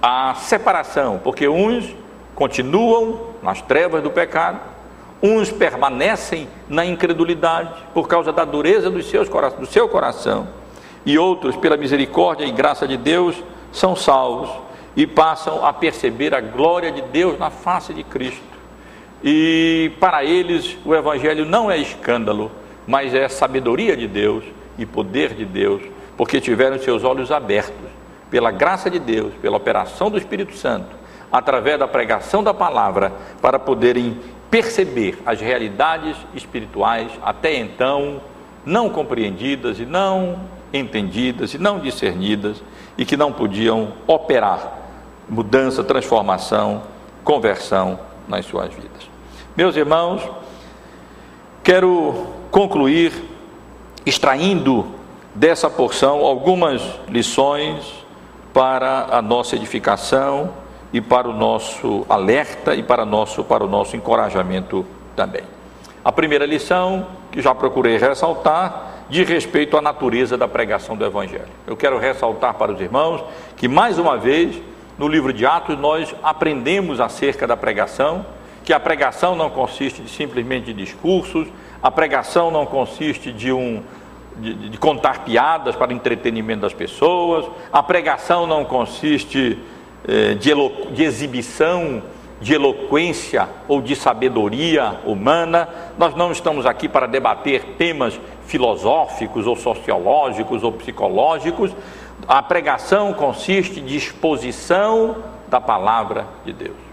a 0.00 0.34
separação, 0.34 1.20
porque 1.22 1.46
uns 1.46 1.94
continuam 2.34 3.20
nas 3.40 3.62
trevas 3.62 4.02
do 4.02 4.10
pecado, 4.10 4.58
uns 5.22 5.52
permanecem 5.52 6.48
na 6.68 6.84
incredulidade 6.84 7.72
por 7.94 8.08
causa 8.08 8.32
da 8.32 8.44
dureza 8.44 8.90
dos 8.90 9.06
seus, 9.08 9.28
do 9.28 9.66
seu 9.66 9.88
coração, 9.88 10.48
e 11.06 11.16
outros, 11.16 11.56
pela 11.56 11.76
misericórdia 11.76 12.44
e 12.44 12.50
graça 12.50 12.88
de 12.88 12.96
Deus, 12.96 13.36
são 13.70 13.94
salvos 13.94 14.50
e 14.96 15.06
passam 15.06 15.64
a 15.64 15.72
perceber 15.72 16.34
a 16.34 16.40
glória 16.40 16.90
de 16.90 17.02
Deus 17.02 17.38
na 17.38 17.50
face 17.50 17.94
de 17.94 18.02
Cristo. 18.02 18.51
E 19.22 19.92
para 20.00 20.24
eles 20.24 20.76
o 20.84 20.94
Evangelho 20.94 21.44
não 21.44 21.70
é 21.70 21.78
escândalo, 21.78 22.50
mas 22.86 23.14
é 23.14 23.28
sabedoria 23.28 23.96
de 23.96 24.08
Deus 24.08 24.44
e 24.76 24.84
poder 24.84 25.34
de 25.34 25.44
Deus, 25.44 25.82
porque 26.16 26.40
tiveram 26.40 26.78
seus 26.78 27.04
olhos 27.04 27.30
abertos 27.30 27.90
pela 28.30 28.50
graça 28.50 28.90
de 28.90 28.98
Deus, 28.98 29.32
pela 29.40 29.56
operação 29.56 30.10
do 30.10 30.18
Espírito 30.18 30.56
Santo, 30.56 30.88
através 31.30 31.78
da 31.78 31.86
pregação 31.86 32.42
da 32.42 32.52
palavra, 32.52 33.12
para 33.40 33.58
poderem 33.58 34.18
perceber 34.50 35.18
as 35.24 35.40
realidades 35.40 36.16
espirituais 36.34 37.12
até 37.22 37.54
então 37.54 38.20
não 38.64 38.90
compreendidas 38.90 39.78
e 39.78 39.86
não 39.86 40.40
entendidas 40.72 41.54
e 41.54 41.58
não 41.58 41.78
discernidas 41.78 42.62
e 42.96 43.04
que 43.04 43.16
não 43.16 43.32
podiam 43.32 43.92
operar 44.06 44.78
mudança, 45.28 45.82
transformação, 45.84 46.82
conversão 47.24 47.98
nas 48.28 48.44
suas 48.46 48.72
vidas. 48.72 49.11
Meus 49.54 49.76
irmãos, 49.76 50.22
quero 51.62 52.26
concluir 52.50 53.12
extraindo 54.06 54.86
dessa 55.34 55.68
porção 55.68 56.24
algumas 56.24 56.80
lições 57.06 58.02
para 58.54 59.08
a 59.10 59.20
nossa 59.20 59.54
edificação 59.54 60.54
e 60.90 61.02
para 61.02 61.28
o 61.28 61.34
nosso 61.34 62.06
alerta 62.08 62.74
e 62.74 62.82
para, 62.82 63.04
nosso, 63.04 63.44
para 63.44 63.62
o 63.62 63.68
nosso 63.68 63.94
encorajamento 63.94 64.86
também. 65.14 65.42
A 66.02 66.10
primeira 66.10 66.46
lição, 66.46 67.06
que 67.30 67.42
já 67.42 67.54
procurei 67.54 67.98
ressaltar, 67.98 69.04
de 69.10 69.22
respeito 69.22 69.76
à 69.76 69.82
natureza 69.82 70.38
da 70.38 70.48
pregação 70.48 70.96
do 70.96 71.04
Evangelho. 71.04 71.44
Eu 71.66 71.76
quero 71.76 71.98
ressaltar 71.98 72.54
para 72.54 72.72
os 72.72 72.80
irmãos 72.80 73.22
que, 73.58 73.68
mais 73.68 73.98
uma 73.98 74.16
vez, 74.16 74.56
no 74.96 75.06
livro 75.06 75.30
de 75.30 75.44
Atos, 75.44 75.78
nós 75.78 76.14
aprendemos 76.22 77.00
acerca 77.00 77.46
da 77.46 77.54
pregação, 77.54 78.24
que 78.64 78.72
a 78.72 78.80
pregação 78.80 79.34
não 79.34 79.50
consiste 79.50 80.02
de, 80.02 80.10
simplesmente 80.10 80.66
de 80.66 80.74
discursos, 80.74 81.48
a 81.82 81.90
pregação 81.90 82.50
não 82.50 82.64
consiste 82.64 83.32
de 83.32 83.52
um 83.52 83.82
de, 84.36 84.70
de, 84.70 84.78
contar 84.78 85.24
piadas 85.24 85.76
para 85.76 85.92
entretenimento 85.92 86.62
das 86.62 86.72
pessoas, 86.72 87.44
a 87.70 87.82
pregação 87.82 88.46
não 88.46 88.64
consiste 88.64 89.58
eh, 90.08 90.34
de, 90.34 90.52
de 90.94 91.02
exibição 91.02 92.02
de 92.42 92.54
eloquência 92.54 93.48
ou 93.68 93.80
de 93.80 93.94
sabedoria 93.94 95.00
humana. 95.06 95.68
Nós 95.96 96.14
não 96.16 96.32
estamos 96.32 96.66
aqui 96.66 96.88
para 96.88 97.06
debater 97.06 97.76
temas 97.78 98.20
filosóficos 98.46 99.46
ou 99.46 99.54
sociológicos 99.54 100.64
ou 100.64 100.72
psicológicos. 100.72 101.70
A 102.26 102.42
pregação 102.42 103.12
consiste 103.14 103.80
de 103.80 103.96
exposição 103.96 105.16
da 105.48 105.60
palavra 105.60 106.26
de 106.44 106.52
Deus. 106.52 106.91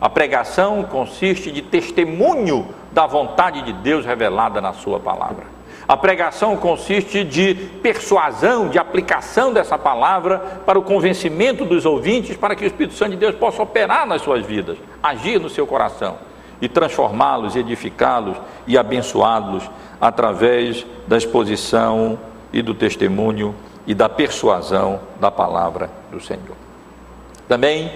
A 0.00 0.08
pregação 0.08 0.84
consiste 0.84 1.50
de 1.50 1.62
testemunho 1.62 2.68
da 2.92 3.06
vontade 3.06 3.62
de 3.62 3.72
Deus 3.72 4.06
revelada 4.06 4.60
na 4.60 4.72
Sua 4.72 5.00
palavra. 5.00 5.58
A 5.88 5.96
pregação 5.96 6.56
consiste 6.56 7.24
de 7.24 7.54
persuasão, 7.82 8.68
de 8.68 8.78
aplicação 8.78 9.52
dessa 9.52 9.78
palavra 9.78 10.60
para 10.66 10.78
o 10.78 10.82
convencimento 10.82 11.64
dos 11.64 11.86
ouvintes, 11.86 12.36
para 12.36 12.54
que 12.54 12.62
o 12.62 12.66
Espírito 12.66 12.94
Santo 12.94 13.12
de 13.12 13.16
Deus 13.16 13.34
possa 13.34 13.62
operar 13.62 14.06
nas 14.06 14.20
suas 14.20 14.44
vidas, 14.44 14.76
agir 15.02 15.40
no 15.40 15.48
seu 15.48 15.66
coração 15.66 16.18
e 16.60 16.68
transformá-los, 16.68 17.56
edificá-los 17.56 18.36
e 18.66 18.76
abençoá-los 18.76 19.68
através 20.00 20.84
da 21.06 21.16
exposição 21.16 22.18
e 22.52 22.60
do 22.60 22.74
testemunho 22.74 23.54
e 23.86 23.94
da 23.94 24.08
persuasão 24.08 25.00
da 25.18 25.30
palavra 25.30 25.90
do 26.10 26.20
Senhor. 26.20 26.56
Também, 27.48 27.90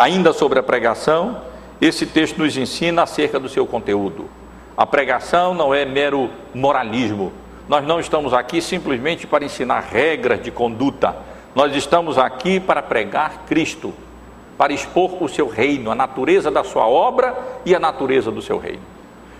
ainda 0.00 0.32
sobre 0.32 0.58
a 0.58 0.62
pregação, 0.62 1.42
esse 1.78 2.06
texto 2.06 2.38
nos 2.38 2.56
ensina 2.56 3.02
acerca 3.02 3.38
do 3.38 3.50
seu 3.50 3.66
conteúdo. 3.66 4.30
A 4.74 4.86
pregação 4.86 5.52
não 5.52 5.74
é 5.74 5.84
mero 5.84 6.30
moralismo. 6.54 7.32
Nós 7.68 7.86
não 7.86 8.00
estamos 8.00 8.32
aqui 8.32 8.62
simplesmente 8.62 9.26
para 9.26 9.44
ensinar 9.44 9.80
regras 9.80 10.42
de 10.42 10.50
conduta. 10.50 11.14
Nós 11.54 11.76
estamos 11.76 12.16
aqui 12.16 12.58
para 12.58 12.82
pregar 12.82 13.44
Cristo, 13.46 13.92
para 14.56 14.72
expor 14.72 15.22
o 15.22 15.28
seu 15.28 15.46
reino, 15.48 15.90
a 15.90 15.94
natureza 15.94 16.50
da 16.50 16.64
sua 16.64 16.86
obra 16.86 17.36
e 17.66 17.74
a 17.74 17.78
natureza 17.78 18.30
do 18.30 18.40
seu 18.40 18.56
reino. 18.58 18.82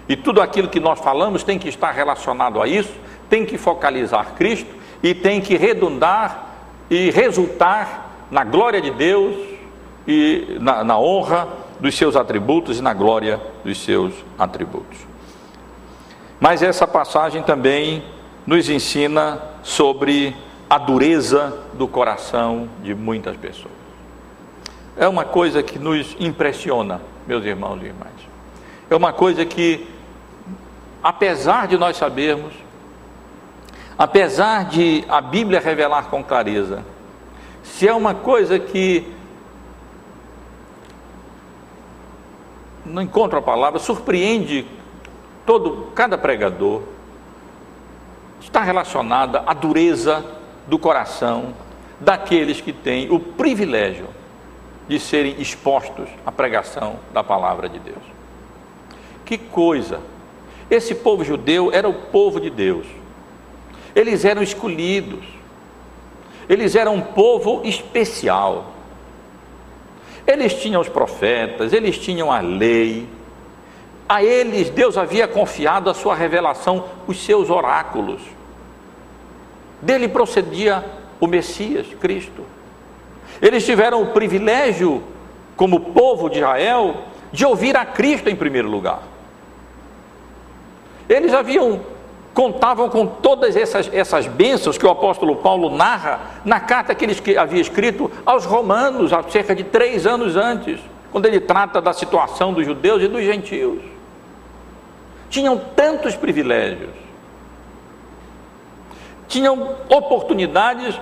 E 0.06 0.14
tudo 0.14 0.42
aquilo 0.42 0.68
que 0.68 0.80
nós 0.80 1.00
falamos 1.00 1.42
tem 1.42 1.58
que 1.58 1.70
estar 1.70 1.90
relacionado 1.90 2.60
a 2.60 2.68
isso, 2.68 2.92
tem 3.30 3.46
que 3.46 3.56
focalizar 3.56 4.34
Cristo 4.34 4.74
e 5.02 5.14
tem 5.14 5.40
que 5.40 5.56
redundar 5.56 6.48
e 6.90 7.10
resultar 7.10 8.26
na 8.30 8.44
glória 8.44 8.80
de 8.80 8.90
Deus 8.90 9.49
e 10.10 10.58
na, 10.58 10.82
na 10.82 10.98
honra 10.98 11.46
dos 11.78 11.96
seus 11.96 12.16
atributos 12.16 12.80
e 12.80 12.82
na 12.82 12.92
glória 12.92 13.40
dos 13.64 13.78
seus 13.78 14.12
atributos. 14.36 14.98
Mas 16.40 16.62
essa 16.62 16.86
passagem 16.86 17.42
também 17.44 18.02
nos 18.44 18.68
ensina 18.68 19.40
sobre 19.62 20.36
a 20.68 20.78
dureza 20.78 21.56
do 21.74 21.86
coração 21.86 22.68
de 22.82 22.92
muitas 22.92 23.36
pessoas. 23.36 23.72
É 24.96 25.06
uma 25.06 25.24
coisa 25.24 25.62
que 25.62 25.78
nos 25.78 26.16
impressiona, 26.18 27.00
meus 27.26 27.44
irmãos 27.44 27.80
e 27.80 27.86
irmãs. 27.86 28.10
É 28.90 28.96
uma 28.96 29.12
coisa 29.12 29.44
que, 29.44 29.86
apesar 31.02 31.68
de 31.68 31.78
nós 31.78 31.96
sabermos, 31.96 32.52
apesar 33.96 34.64
de 34.64 35.04
a 35.08 35.20
Bíblia 35.20 35.60
revelar 35.60 36.04
com 36.04 36.24
clareza, 36.24 36.84
se 37.62 37.86
é 37.86 37.94
uma 37.94 38.14
coisa 38.14 38.58
que 38.58 39.19
não 42.90 43.02
encontro 43.02 43.38
a 43.38 43.42
palavra, 43.42 43.78
surpreende 43.78 44.66
todo, 45.46 45.90
cada 45.94 46.18
pregador 46.18 46.82
está 48.40 48.60
relacionada 48.62 49.42
à 49.46 49.54
dureza 49.54 50.24
do 50.66 50.78
coração 50.78 51.54
daqueles 51.98 52.60
que 52.60 52.72
têm 52.72 53.10
o 53.10 53.20
privilégio 53.20 54.06
de 54.88 54.98
serem 54.98 55.40
expostos 55.40 56.08
à 56.26 56.32
pregação 56.32 56.96
da 57.12 57.22
palavra 57.22 57.68
de 57.68 57.78
Deus. 57.78 58.02
Que 59.24 59.38
coisa! 59.38 60.00
Esse 60.70 60.94
povo 60.94 61.24
judeu 61.24 61.70
era 61.72 61.88
o 61.88 61.94
povo 61.94 62.40
de 62.40 62.50
Deus. 62.50 62.86
Eles 63.94 64.24
eram 64.24 64.42
escolhidos. 64.42 65.24
Eles 66.48 66.74
eram 66.74 66.94
um 66.94 67.00
povo 67.00 67.62
especial. 67.64 68.66
Eles 70.30 70.54
tinham 70.54 70.80
os 70.80 70.88
profetas, 70.88 71.72
eles 71.72 71.98
tinham 71.98 72.30
a 72.30 72.38
lei, 72.38 73.08
a 74.08 74.22
eles 74.22 74.70
Deus 74.70 74.96
havia 74.96 75.26
confiado 75.26 75.90
a 75.90 75.94
sua 75.94 76.14
revelação, 76.14 76.84
os 77.08 77.20
seus 77.20 77.50
oráculos. 77.50 78.22
Dele 79.82 80.06
procedia 80.06 80.84
o 81.18 81.26
Messias, 81.26 81.88
Cristo. 82.00 82.44
Eles 83.42 83.66
tiveram 83.66 84.02
o 84.02 84.12
privilégio, 84.12 85.02
como 85.56 85.80
povo 85.92 86.28
de 86.28 86.38
Israel, 86.38 86.98
de 87.32 87.44
ouvir 87.44 87.76
a 87.76 87.84
Cristo 87.84 88.30
em 88.30 88.36
primeiro 88.36 88.70
lugar. 88.70 89.02
Eles 91.08 91.34
haviam 91.34 91.80
contavam 92.34 92.88
com 92.88 93.06
todas 93.06 93.56
essas, 93.56 93.90
essas 93.92 94.26
bênçãos 94.26 94.78
que 94.78 94.86
o 94.86 94.90
apóstolo 94.90 95.36
Paulo 95.36 95.70
narra 95.70 96.20
na 96.44 96.60
carta 96.60 96.94
que 96.94 97.04
ele 97.04 97.38
havia 97.38 97.60
escrito 97.60 98.10
aos 98.24 98.44
romanos, 98.44 99.12
há 99.12 99.22
cerca 99.24 99.54
de 99.54 99.64
três 99.64 100.06
anos 100.06 100.36
antes, 100.36 100.80
quando 101.10 101.26
ele 101.26 101.40
trata 101.40 101.80
da 101.80 101.92
situação 101.92 102.52
dos 102.52 102.64
judeus 102.64 103.02
e 103.02 103.08
dos 103.08 103.24
gentios. 103.24 103.78
Tinham 105.28 105.60
tantos 105.76 106.14
privilégios, 106.16 106.90
tinham 109.28 109.76
oportunidades 109.88 111.00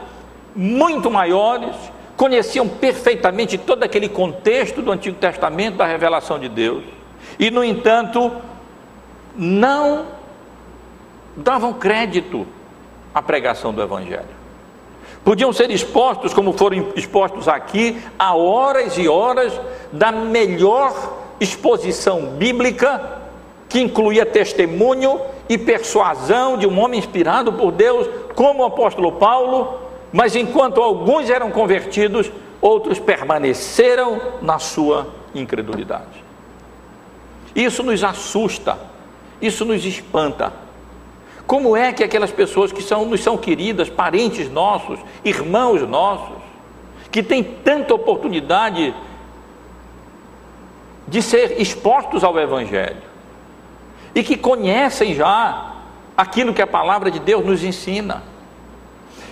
muito 0.55 1.11
maiores, 1.11 1.75
conheciam 2.17 2.67
perfeitamente 2.67 3.57
todo 3.57 3.85
aquele 3.85 4.09
contexto 4.09 4.83
do 4.83 4.91
Antigo 4.91 5.17
Testamento, 5.17 5.77
da 5.77 5.87
revelação 5.87 6.39
de 6.39 6.49
Deus, 6.49 6.83
e, 7.39 7.51
no 7.51 7.63
entanto, 7.63 8.33
não 9.37 10.18
davam 11.39 11.73
crédito 11.73 12.47
à 13.15 13.23
pregação 13.23 13.73
do 13.73 13.83
Evangelho. 13.83 14.39
Podiam 15.25 15.53
ser 15.53 15.71
expostos, 15.71 16.33
como 16.33 16.53
foram 16.53 16.89
expostos 16.95 17.49
aqui, 17.49 18.01
a 18.19 18.35
horas 18.35 18.97
e 18.97 19.09
horas 19.09 19.53
da 19.93 20.13
melhor 20.13 21.17
exposição 21.41 22.23
bíblica 22.37 23.19
que 23.69 23.81
incluía 23.81 24.25
testemunho 24.25 25.21
e 25.49 25.59
persuasão 25.59 26.57
de 26.57 26.67
um 26.67 26.81
homem 26.81 26.99
inspirado 26.99 27.53
por 27.53 27.73
Deus, 27.73 28.09
como 28.35 28.63
o 28.63 28.67
apóstolo 28.67 29.13
Paulo, 29.13 29.89
Mas 30.13 30.35
enquanto 30.35 30.81
alguns 30.81 31.29
eram 31.29 31.51
convertidos, 31.51 32.31
outros 32.61 32.99
permaneceram 32.99 34.21
na 34.41 34.59
sua 34.59 35.09
incredulidade. 35.35 36.25
Isso 37.55 37.83
nos 37.83 38.03
assusta, 38.03 38.79
isso 39.41 39.65
nos 39.65 39.85
espanta. 39.85 40.53
Como 41.49 41.75
é 41.75 41.95
que 41.95 42.05
aquelas 42.05 42.31
pessoas 42.31 42.71
que 42.71 42.83
são, 42.83 43.07
nos 43.07 43.23
são 43.23 43.39
queridas, 43.39 43.89
parentes 43.89 44.53
nossos, 44.53 45.01
irmãos 45.25 45.81
nossos, 45.89 46.37
que 47.11 47.23
têm 47.23 47.43
tanta 47.43 47.95
oportunidade 47.95 48.95
de 51.09 51.23
ser 51.23 51.59
expostos 51.59 52.23
ao 52.23 52.39
Evangelho 52.39 53.01
e 54.15 54.23
que 54.23 54.37
conhecem 54.37 55.15
já 55.15 55.77
aquilo 56.15 56.53
que 56.53 56.61
a 56.61 56.67
palavra 56.67 57.11
de 57.11 57.19
Deus 57.19 57.43
nos 57.43 57.65
ensina 57.65 58.23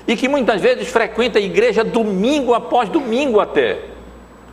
e 0.09 0.17
que 0.17 0.27
muitas 0.27 0.59
vezes 0.63 0.89
frequenta 0.89 1.39
a 1.39 1.43
igreja 1.43 1.85
domingo 1.85 2.55
após 2.55 2.89
domingo 2.89 3.41
até, 3.41 3.91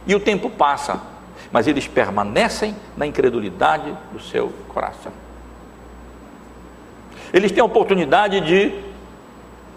e 0.05 0.13
o 0.13 0.19
tempo 0.19 0.49
passa, 0.49 0.99
mas 1.49 1.65
eles 1.65 1.87
permanecem 1.87 2.75
na 2.97 3.07
incredulidade 3.07 3.97
do 4.11 4.19
seu 4.19 4.51
coração. 4.67 5.22
Eles 7.33 7.51
têm 7.51 7.61
a 7.61 7.65
oportunidade 7.65 8.39
de 8.41 8.71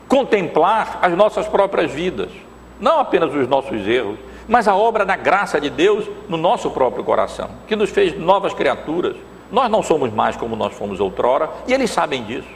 contemplar 0.07 0.98
as 1.00 1.12
nossas 1.14 1.48
próprias 1.48 1.90
vidas, 1.90 2.30
não 2.78 3.00
apenas 3.00 3.34
os 3.34 3.48
nossos 3.48 3.86
erros, 3.88 4.18
mas 4.46 4.68
a 4.68 4.76
obra 4.76 5.04
da 5.04 5.16
graça 5.16 5.61
de 5.61 5.70
Deus 5.70 6.09
no 6.28 6.36
nosso 6.36 6.70
próprio 6.70 7.02
coração, 7.02 7.50
que 7.66 7.74
nos 7.74 7.90
fez 7.90 8.16
novas 8.16 8.52
criaturas. 8.52 9.16
Nós 9.50 9.70
não 9.70 9.82
somos 9.82 10.12
mais 10.12 10.36
como 10.36 10.54
nós 10.54 10.74
fomos 10.74 11.00
outrora, 11.00 11.48
e 11.66 11.72
eles 11.72 11.90
sabem 11.90 12.22
disso. 12.22 12.48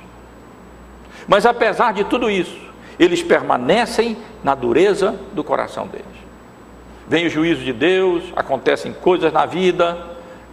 Mas 1.26 1.46
apesar 1.46 1.92
de 1.92 2.04
tudo 2.04 2.30
isso, 2.30 2.58
eles 2.98 3.22
permanecem 3.22 4.16
na 4.44 4.54
dureza 4.54 5.18
do 5.32 5.42
coração 5.42 5.86
deles. 5.86 6.06
Vem 7.08 7.26
o 7.26 7.30
juízo 7.30 7.64
de 7.64 7.72
Deus, 7.72 8.24
acontecem 8.36 8.92
coisas 8.92 9.32
na 9.32 9.46
vida, 9.46 9.98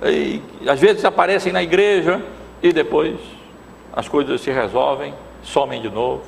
e 0.04 0.42
às 0.68 0.80
vezes 0.80 1.04
aparecem 1.04 1.52
na 1.52 1.62
igreja 1.62 2.24
e 2.64 2.72
depois 2.72 3.20
as 3.98 4.08
coisas 4.08 4.42
se 4.42 4.52
resolvem, 4.52 5.12
somem 5.42 5.82
de 5.82 5.90
novo 5.90 6.22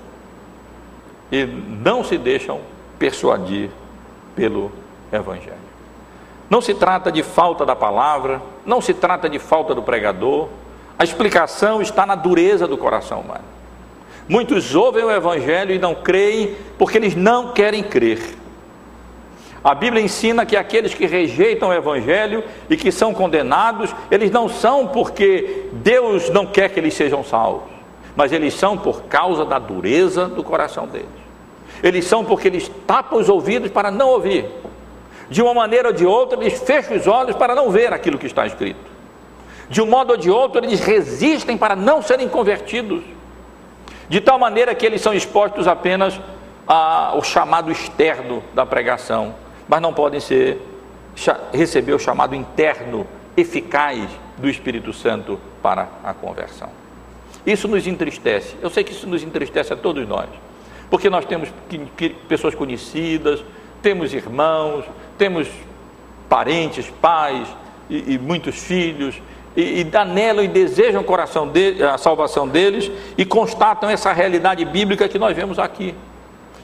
e 1.31 1.45
não 1.45 2.03
se 2.03 2.17
deixam 2.17 2.61
persuadir 2.97 3.69
pelo 4.35 4.71
Evangelho. 5.11 5.69
Não 6.49 6.61
se 6.61 6.73
trata 6.73 7.11
de 7.11 7.21
falta 7.21 7.63
da 7.67 7.75
palavra, 7.75 8.41
não 8.65 8.81
se 8.81 8.91
trata 8.91 9.29
de 9.29 9.37
falta 9.37 9.75
do 9.75 9.83
pregador, 9.83 10.47
a 10.97 11.03
explicação 11.03 11.79
está 11.79 12.07
na 12.07 12.15
dureza 12.15 12.67
do 12.67 12.75
coração 12.75 13.19
humano. 13.19 13.45
Muitos 14.27 14.73
ouvem 14.73 15.03
o 15.03 15.11
Evangelho 15.11 15.75
e 15.75 15.77
não 15.77 15.93
creem 15.93 16.55
porque 16.75 16.97
eles 16.97 17.15
não 17.15 17.53
querem 17.53 17.83
crer. 17.83 18.35
A 19.63 19.75
Bíblia 19.75 20.01
ensina 20.01 20.45
que 20.45 20.55
aqueles 20.55 20.93
que 20.93 21.05
rejeitam 21.05 21.69
o 21.69 21.73
Evangelho 21.73 22.43
e 22.69 22.77
que 22.77 22.91
são 22.91 23.13
condenados, 23.13 23.93
eles 24.09 24.31
não 24.31 24.47
são 24.47 24.87
porque 24.87 25.67
Deus 25.73 26.29
não 26.29 26.45
quer 26.45 26.69
que 26.69 26.79
eles 26.79 26.93
sejam 26.93 27.23
salvos, 27.23 27.69
mas 28.15 28.31
eles 28.31 28.53
são 28.53 28.77
por 28.77 29.03
causa 29.03 29.43
da 29.43 29.59
dureza 29.59 30.27
do 30.27 30.43
coração 30.43 30.87
deles. 30.87 31.07
Eles 31.83 32.05
são 32.05 32.23
porque 32.23 32.47
eles 32.47 32.71
tapam 32.87 33.19
os 33.19 33.27
ouvidos 33.27 33.69
para 33.69 33.91
não 33.91 34.09
ouvir. 34.09 34.45
De 35.29 35.41
uma 35.41 35.53
maneira 35.53 35.89
ou 35.89 35.93
de 35.93 36.05
outra, 36.05 36.39
eles 36.39 36.59
fecham 36.59 36.95
os 36.95 37.05
olhos 37.05 37.35
para 37.35 37.53
não 37.53 37.69
ver 37.69 37.93
aquilo 37.93 38.17
que 38.17 38.25
está 38.25 38.47
escrito. 38.47 38.89
De 39.69 39.81
um 39.81 39.85
modo 39.85 40.11
ou 40.11 40.17
de 40.17 40.29
outro, 40.31 40.63
eles 40.63 40.79
resistem 40.79 41.57
para 41.57 41.75
não 41.75 42.01
serem 42.01 42.27
convertidos 42.27 43.03
de 44.09 44.19
tal 44.19 44.39
maneira 44.39 44.73
que 44.73 44.85
eles 44.85 45.01
são 45.01 45.13
expostos 45.13 45.67
apenas 45.67 46.19
ao 46.67 47.23
chamado 47.23 47.71
externo 47.71 48.43
da 48.53 48.65
pregação, 48.65 49.35
mas 49.69 49.81
não 49.81 49.93
podem 49.93 50.19
ser 50.19 50.59
receber 51.53 51.93
o 51.93 51.99
chamado 51.99 52.35
interno 52.35 53.05
eficaz 53.37 54.09
do 54.37 54.49
Espírito 54.49 54.91
Santo 54.91 55.39
para 55.61 55.87
a 56.03 56.13
conversão. 56.13 56.69
Isso 57.45 57.67
nos 57.67 57.85
entristece. 57.85 58.55
Eu 58.61 58.69
sei 58.69 58.83
que 58.83 58.91
isso 58.91 59.07
nos 59.07 59.23
entristece 59.23 59.71
a 59.71 59.77
todos 59.77 60.07
nós, 60.07 60.27
porque 60.89 61.09
nós 61.09 61.23
temos 61.23 61.49
pessoas 62.27 62.55
conhecidas, 62.55 63.43
temos 63.81 64.13
irmãos, 64.13 64.85
temos 65.17 65.47
parentes, 66.27 66.91
pais 67.01 67.47
e, 67.89 68.15
e 68.15 68.17
muitos 68.17 68.57
filhos 68.57 69.21
e, 69.55 69.81
e 69.81 69.97
anelam 69.97 70.43
e 70.43 70.47
desejam 70.47 71.03
de, 71.51 71.83
a 71.83 71.97
salvação 71.97 72.47
deles 72.47 72.91
e 73.17 73.25
constatam 73.25 73.89
essa 73.89 74.11
realidade 74.11 74.65
bíblica 74.65 75.07
que 75.07 75.19
nós 75.19 75.35
vemos 75.35 75.59
aqui 75.59 75.93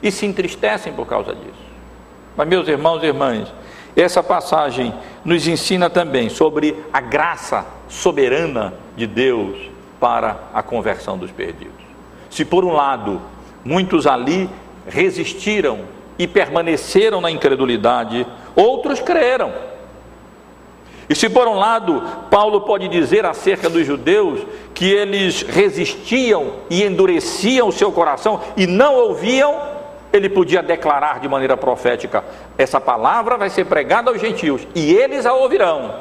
e 0.02 0.10
se 0.10 0.26
entristecem 0.26 0.92
por 0.92 1.06
causa 1.06 1.34
disso. 1.34 1.65
Mas, 2.36 2.48
meus 2.48 2.68
irmãos 2.68 3.02
e 3.02 3.06
irmãs, 3.06 3.52
essa 3.96 4.22
passagem 4.22 4.92
nos 5.24 5.46
ensina 5.46 5.88
também 5.88 6.28
sobre 6.28 6.76
a 6.92 7.00
graça 7.00 7.64
soberana 7.88 8.74
de 8.96 9.06
Deus 9.06 9.56
para 9.98 10.36
a 10.52 10.62
conversão 10.62 11.16
dos 11.16 11.30
perdidos. 11.30 11.74
Se 12.30 12.44
por 12.44 12.64
um 12.64 12.72
lado 12.72 13.20
muitos 13.64 14.06
ali 14.06 14.50
resistiram 14.86 15.80
e 16.18 16.26
permaneceram 16.26 17.20
na 17.20 17.30
incredulidade, 17.30 18.26
outros 18.54 19.00
creram 19.00 19.52
e 21.08 21.14
se 21.14 21.28
por 21.28 21.46
um 21.46 21.54
lado 21.54 22.02
Paulo 22.30 22.62
pode 22.62 22.88
dizer 22.88 23.24
acerca 23.24 23.70
dos 23.70 23.86
judeus 23.86 24.40
que 24.74 24.90
eles 24.90 25.42
resistiam 25.42 26.54
e 26.68 26.82
endureciam 26.82 27.68
o 27.68 27.72
seu 27.72 27.92
coração 27.92 28.40
e 28.56 28.66
não 28.66 28.94
ouviam, 28.94 29.54
ele 30.12 30.28
podia 30.28 30.62
declarar 30.62 31.20
de 31.20 31.28
maneira 31.28 31.56
profética: 31.56 32.24
essa 32.56 32.80
palavra 32.80 33.36
vai 33.36 33.50
ser 33.50 33.66
pregada 33.66 34.10
aos 34.10 34.20
gentios 34.20 34.66
e 34.74 34.94
eles 34.94 35.26
a 35.26 35.34
ouvirão. 35.34 35.94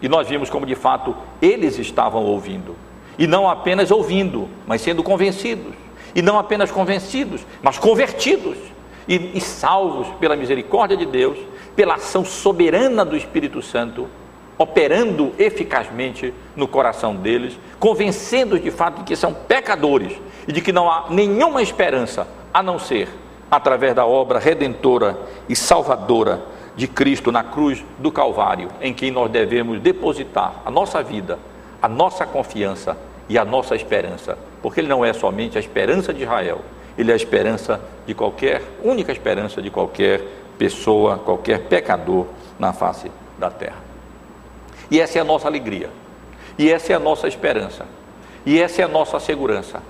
E 0.00 0.08
nós 0.08 0.28
vimos 0.28 0.50
como 0.50 0.66
de 0.66 0.74
fato 0.74 1.14
eles 1.40 1.78
estavam 1.78 2.24
ouvindo, 2.24 2.76
e 3.18 3.26
não 3.26 3.48
apenas 3.48 3.90
ouvindo, 3.90 4.48
mas 4.66 4.80
sendo 4.80 5.02
convencidos, 5.02 5.74
e 6.14 6.22
não 6.22 6.38
apenas 6.38 6.70
convencidos, 6.70 7.46
mas 7.62 7.78
convertidos. 7.78 8.56
E, 9.08 9.36
e 9.36 9.40
salvos 9.40 10.06
pela 10.20 10.36
misericórdia 10.36 10.96
de 10.96 11.04
Deus 11.04 11.36
pela 11.74 11.94
ação 11.94 12.24
soberana 12.24 13.04
do 13.04 13.16
Espírito 13.16 13.62
Santo, 13.62 14.08
operando 14.58 15.32
eficazmente 15.38 16.32
no 16.54 16.68
coração 16.68 17.16
deles, 17.16 17.58
convencendo-os 17.80 18.62
de 18.62 18.70
fato 18.70 18.98
de 18.98 19.04
que 19.04 19.16
são 19.16 19.32
pecadores 19.32 20.12
e 20.46 20.52
de 20.52 20.60
que 20.60 20.72
não 20.72 20.90
há 20.90 21.06
nenhuma 21.10 21.62
esperança 21.62 22.26
a 22.52 22.62
não 22.62 22.78
ser 22.78 23.08
através 23.50 23.94
da 23.94 24.06
obra 24.06 24.38
redentora 24.38 25.18
e 25.48 25.54
salvadora 25.54 26.42
de 26.74 26.86
Cristo 26.86 27.30
na 27.30 27.44
cruz 27.44 27.84
do 27.98 28.10
Calvário, 28.10 28.68
em 28.80 28.94
quem 28.94 29.10
nós 29.10 29.30
devemos 29.30 29.80
depositar 29.80 30.62
a 30.64 30.70
nossa 30.70 31.02
vida, 31.02 31.38
a 31.80 31.88
nossa 31.88 32.24
confiança 32.24 32.96
e 33.28 33.36
a 33.36 33.44
nossa 33.44 33.74
esperança, 33.74 34.38
porque 34.62 34.80
Ele 34.80 34.88
não 34.88 35.04
é 35.04 35.12
somente 35.12 35.58
a 35.58 35.60
esperança 35.60 36.14
de 36.14 36.22
Israel, 36.22 36.60
Ele 36.96 37.10
é 37.10 37.14
a 37.14 37.16
esperança 37.16 37.80
de 38.06 38.14
qualquer, 38.14 38.62
única 38.82 39.12
esperança 39.12 39.60
de 39.60 39.70
qualquer 39.70 40.22
pessoa, 40.58 41.18
qualquer 41.18 41.60
pecador 41.64 42.26
na 42.58 42.72
face 42.72 43.10
da 43.38 43.50
terra. 43.50 43.82
E 44.90 45.00
essa 45.00 45.18
é 45.18 45.20
a 45.20 45.24
nossa 45.24 45.48
alegria, 45.48 45.90
e 46.58 46.70
essa 46.70 46.92
é 46.92 46.96
a 46.96 47.00
nossa 47.00 47.28
esperança, 47.28 47.86
e 48.46 48.60
essa 48.60 48.82
é 48.82 48.84
a 48.84 48.88
nossa 48.88 49.18
segurança. 49.20 49.82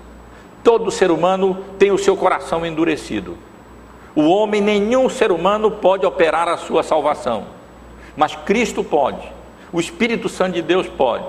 Todo 0.62 0.90
ser 0.90 1.10
humano 1.10 1.58
tem 1.78 1.90
o 1.90 1.98
seu 1.98 2.16
coração 2.16 2.64
endurecido. 2.64 3.36
O 4.14 4.28
homem, 4.28 4.60
nenhum 4.60 5.08
ser 5.08 5.32
humano 5.32 5.70
pode 5.70 6.06
operar 6.06 6.48
a 6.48 6.56
sua 6.56 6.82
salvação, 6.82 7.44
mas 8.16 8.36
Cristo 8.36 8.84
pode, 8.84 9.26
o 9.72 9.80
Espírito 9.80 10.28
Santo 10.28 10.52
de 10.52 10.62
Deus 10.62 10.86
pode. 10.86 11.24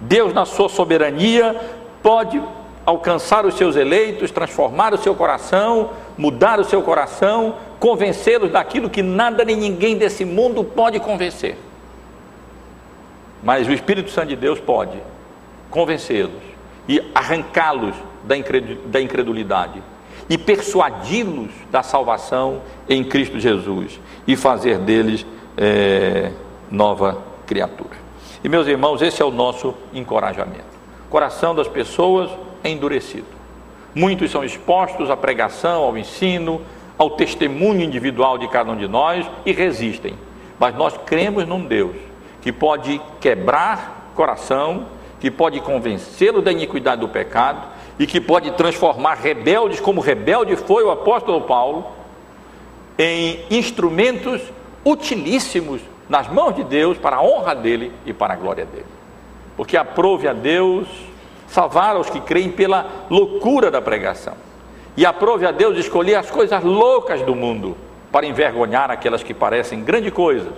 Deus, 0.00 0.32
na 0.32 0.44
sua 0.44 0.68
soberania, 0.68 1.54
pode 2.02 2.42
alcançar 2.84 3.46
os 3.46 3.54
seus 3.54 3.76
eleitos, 3.76 4.30
transformar 4.30 4.92
o 4.92 4.98
seu 4.98 5.14
coração, 5.14 5.90
mudar 6.16 6.58
o 6.58 6.64
seu 6.64 6.82
coração, 6.82 7.54
convencê-los 7.78 8.50
daquilo 8.50 8.90
que 8.90 9.02
nada 9.02 9.44
nem 9.44 9.56
ninguém 9.56 9.96
desse 9.96 10.24
mundo 10.24 10.64
pode 10.64 10.98
convencer. 10.98 11.56
Mas 13.42 13.68
o 13.68 13.72
Espírito 13.72 14.10
Santo 14.10 14.28
de 14.28 14.36
Deus 14.36 14.58
pode 14.58 14.98
convencê-los 15.70 16.42
e 16.88 17.02
arrancá-los 17.14 17.94
da 18.24 19.00
incredulidade 19.00 19.82
e 20.28 20.38
persuadi-los 20.38 21.50
da 21.70 21.82
salvação 21.82 22.62
em 22.88 23.02
Cristo 23.04 23.38
Jesus 23.38 24.00
e 24.26 24.36
fazer 24.36 24.78
deles 24.78 25.26
é, 25.56 26.30
nova 26.70 27.18
criatura. 27.46 28.02
E 28.42 28.48
meus 28.48 28.66
irmãos, 28.66 29.02
esse 29.02 29.22
é 29.22 29.24
o 29.24 29.30
nosso 29.30 29.74
encorajamento. 29.92 30.72
Coração 31.10 31.54
das 31.54 31.68
pessoas 31.68 32.30
é 32.64 32.70
endurecido. 32.70 33.26
Muitos 33.94 34.30
são 34.30 34.42
expostos 34.42 35.10
à 35.10 35.16
pregação, 35.16 35.82
ao 35.82 35.98
ensino, 35.98 36.62
ao 36.96 37.10
testemunho 37.10 37.82
individual 37.82 38.38
de 38.38 38.48
cada 38.48 38.70
um 38.70 38.76
de 38.76 38.88
nós 38.88 39.26
e 39.44 39.52
resistem. 39.52 40.14
Mas 40.58 40.74
nós 40.74 40.96
cremos 41.04 41.46
num 41.46 41.64
Deus 41.64 41.96
que 42.40 42.50
pode 42.50 43.00
quebrar 43.20 44.12
coração, 44.14 44.86
que 45.20 45.30
pode 45.30 45.60
convencê-lo 45.60 46.40
da 46.40 46.50
iniquidade 46.50 47.00
do 47.00 47.08
pecado 47.08 47.71
e 47.98 48.06
que 48.06 48.20
pode 48.20 48.50
transformar 48.52 49.14
rebeldes, 49.14 49.80
como 49.80 50.00
rebelde 50.00 50.56
foi 50.56 50.84
o 50.84 50.90
apóstolo 50.90 51.42
Paulo, 51.42 51.86
em 52.98 53.40
instrumentos 53.50 54.40
utilíssimos 54.84 55.80
nas 56.08 56.28
mãos 56.28 56.54
de 56.54 56.64
Deus 56.64 56.98
para 56.98 57.16
a 57.16 57.22
honra 57.22 57.54
dele 57.54 57.92
e 58.04 58.12
para 58.12 58.34
a 58.34 58.36
glória 58.36 58.64
dele. 58.64 58.86
Porque 59.56 59.76
aprove 59.76 60.28
a 60.28 60.32
Deus 60.32 60.86
salvar 61.46 61.96
os 61.96 62.08
que 62.08 62.20
creem 62.20 62.50
pela 62.50 63.06
loucura 63.10 63.70
da 63.70 63.80
pregação. 63.80 64.34
E 64.96 65.06
aprove 65.06 65.46
a 65.46 65.50
Deus 65.50 65.78
escolher 65.78 66.16
as 66.16 66.30
coisas 66.30 66.62
loucas 66.62 67.22
do 67.22 67.34
mundo 67.34 67.76
para 68.10 68.26
envergonhar 68.26 68.90
aquelas 68.90 69.22
que 69.22 69.32
parecem 69.32 69.82
grande 69.82 70.10
coisa. 70.10 70.52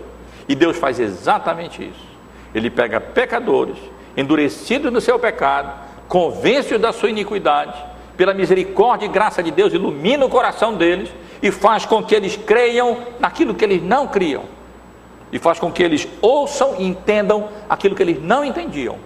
E 0.49 0.55
Deus 0.55 0.77
faz 0.77 0.99
exatamente 0.99 1.85
isso. 1.85 2.15
Ele 2.55 2.71
pega 2.71 3.01
pecadores, 3.01 3.77
endurecidos 4.17 4.93
no 4.93 5.01
seu 5.01 5.19
pecado, 5.19 5.73
convence-os 6.09 6.81
da 6.81 6.93
sua 6.93 7.11
iniquidade, 7.11 7.75
pela 8.17 8.33
misericórdia 8.33 9.07
e 9.07 9.09
graça 9.09 9.43
de 9.43 9.51
Deus, 9.51 9.73
ilumina 9.73 10.25
o 10.25 10.29
coração 10.29 10.75
deles 10.75 11.11
e 11.43 11.51
faz 11.51 11.85
com 11.85 12.03
que 12.03 12.15
eles 12.15 12.37
creiam 12.37 12.99
naquilo 13.19 13.55
que 13.55 13.65
eles 13.65 13.83
não 13.83 14.07
criam. 14.07 14.45
E 15.33 15.39
faz 15.39 15.59
com 15.59 15.71
que 15.73 15.83
eles 15.83 16.07
ouçam 16.23 16.77
e 16.79 16.87
entendam 16.87 17.49
aquilo 17.69 17.97
que 17.97 18.03
eles 18.03 18.23
não 18.23 18.45
entendiam. 18.45 18.97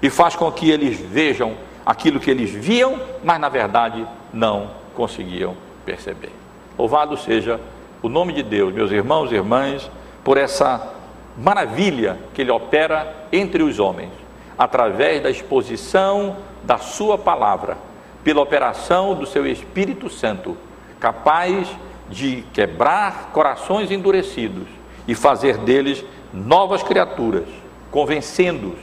E 0.00 0.08
faz 0.08 0.34
com 0.34 0.50
que 0.50 0.70
eles 0.70 0.98
vejam 0.98 1.54
aquilo 1.84 2.18
que 2.18 2.30
eles 2.30 2.50
viam, 2.50 2.98
mas 3.22 3.38
na 3.38 3.48
verdade 3.48 4.06
não 4.32 4.70
conseguiam 4.94 5.54
perceber. 5.84 6.32
Louvado 6.78 7.16
seja 7.16 7.60
o 8.02 8.08
nome 8.08 8.32
de 8.32 8.42
Deus, 8.42 8.72
meus 8.72 8.90
irmãos 8.90 9.30
e 9.30 9.34
irmãs, 9.34 9.90
por 10.22 10.36
essa 10.36 10.92
maravilha 11.36 12.18
que 12.32 12.42
Ele 12.42 12.50
opera 12.50 13.26
entre 13.32 13.62
os 13.62 13.78
homens, 13.78 14.10
através 14.58 15.22
da 15.22 15.30
exposição 15.30 16.36
da 16.62 16.78
Sua 16.78 17.18
palavra, 17.18 17.76
pela 18.22 18.40
operação 18.40 19.14
do 19.14 19.26
Seu 19.26 19.46
Espírito 19.46 20.08
Santo, 20.08 20.56
capaz 20.98 21.68
de 22.08 22.44
quebrar 22.52 23.30
corações 23.32 23.90
endurecidos 23.90 24.66
e 25.06 25.14
fazer 25.14 25.58
deles 25.58 26.04
novas 26.32 26.82
criaturas, 26.82 27.46
convencendo-os, 27.90 28.78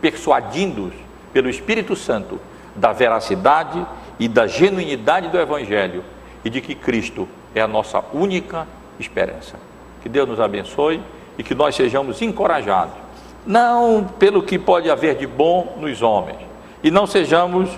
persuadindo-os 0.00 0.94
pelo 1.32 1.48
Espírito 1.48 1.96
Santo 1.96 2.40
da 2.76 2.92
veracidade 2.92 3.84
e 4.18 4.28
da 4.28 4.46
genuinidade 4.46 5.28
do 5.28 5.38
Evangelho 5.38 6.04
e 6.44 6.50
de 6.50 6.60
que 6.60 6.74
Cristo 6.74 7.28
é 7.54 7.60
a 7.60 7.68
nossa 7.68 8.02
única 8.12 8.66
esperança. 8.98 9.56
Que 10.02 10.08
Deus 10.08 10.28
nos 10.28 10.40
abençoe 10.40 11.00
e 11.38 11.42
que 11.42 11.54
nós 11.54 11.74
sejamos 11.74 12.20
encorajados, 12.22 12.94
não 13.46 14.06
pelo 14.18 14.42
que 14.42 14.58
pode 14.58 14.90
haver 14.90 15.16
de 15.16 15.26
bom 15.26 15.76
nos 15.78 16.02
homens, 16.02 16.38
e 16.82 16.90
não 16.90 17.06
sejamos 17.06 17.70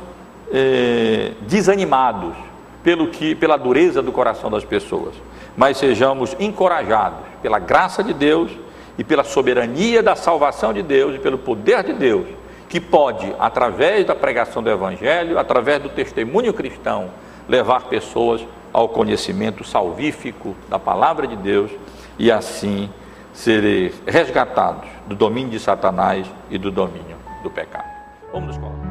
eh, 0.53 1.33
desanimados 1.43 2.35
pelo 2.83 3.09
que, 3.09 3.35
pela 3.35 3.57
dureza 3.57 4.01
do 4.01 4.13
coração 4.13 4.51
das 4.51 4.65
pessoas, 4.65 5.15
mas 5.57 5.77
sejamos 5.77 6.37
encorajados 6.39 7.19
pela 7.43 7.59
graça 7.59 8.03
de 8.03 8.13
Deus 8.13 8.51
e 8.99 9.05
pela 9.05 9.25
soberania 9.25 10.03
da 10.03 10.15
salvação 10.15 10.73
de 10.73 10.83
Deus 10.83 11.17
e 11.17 11.19
pelo 11.19 11.39
poder 11.39 11.83
de 11.83 11.93
Deus, 11.93 12.27
que 12.69 12.81
pode, 12.81 13.33
através 13.39 14.05
da 14.07 14.15
pregação 14.15 14.63
do 14.63 14.71
Evangelho, 14.71 15.39
através 15.39 15.83
do 15.83 15.89
testemunho 15.89 16.53
cristão, 16.53 17.11
levar 17.49 17.85
pessoas 17.85 18.45
ao 18.73 18.89
conhecimento 18.89 19.65
salvífico 19.65 20.55
da 20.69 20.79
palavra 20.79 21.27
de 21.27 21.37
Deus 21.37 21.71
e 22.19 22.31
assim 22.31 22.91
serem 23.33 23.93
resgatados 24.07 24.96
do 25.07 25.15
domínio 25.15 25.51
de 25.51 25.61
Satanás 25.61 26.27
e 26.51 26.59
do 26.59 26.71
domínio 26.71 27.17
do 27.43 27.51
pecado. 27.51 27.89
Vamos 28.33 28.49
nos 28.49 28.59
colocar. 28.59 28.86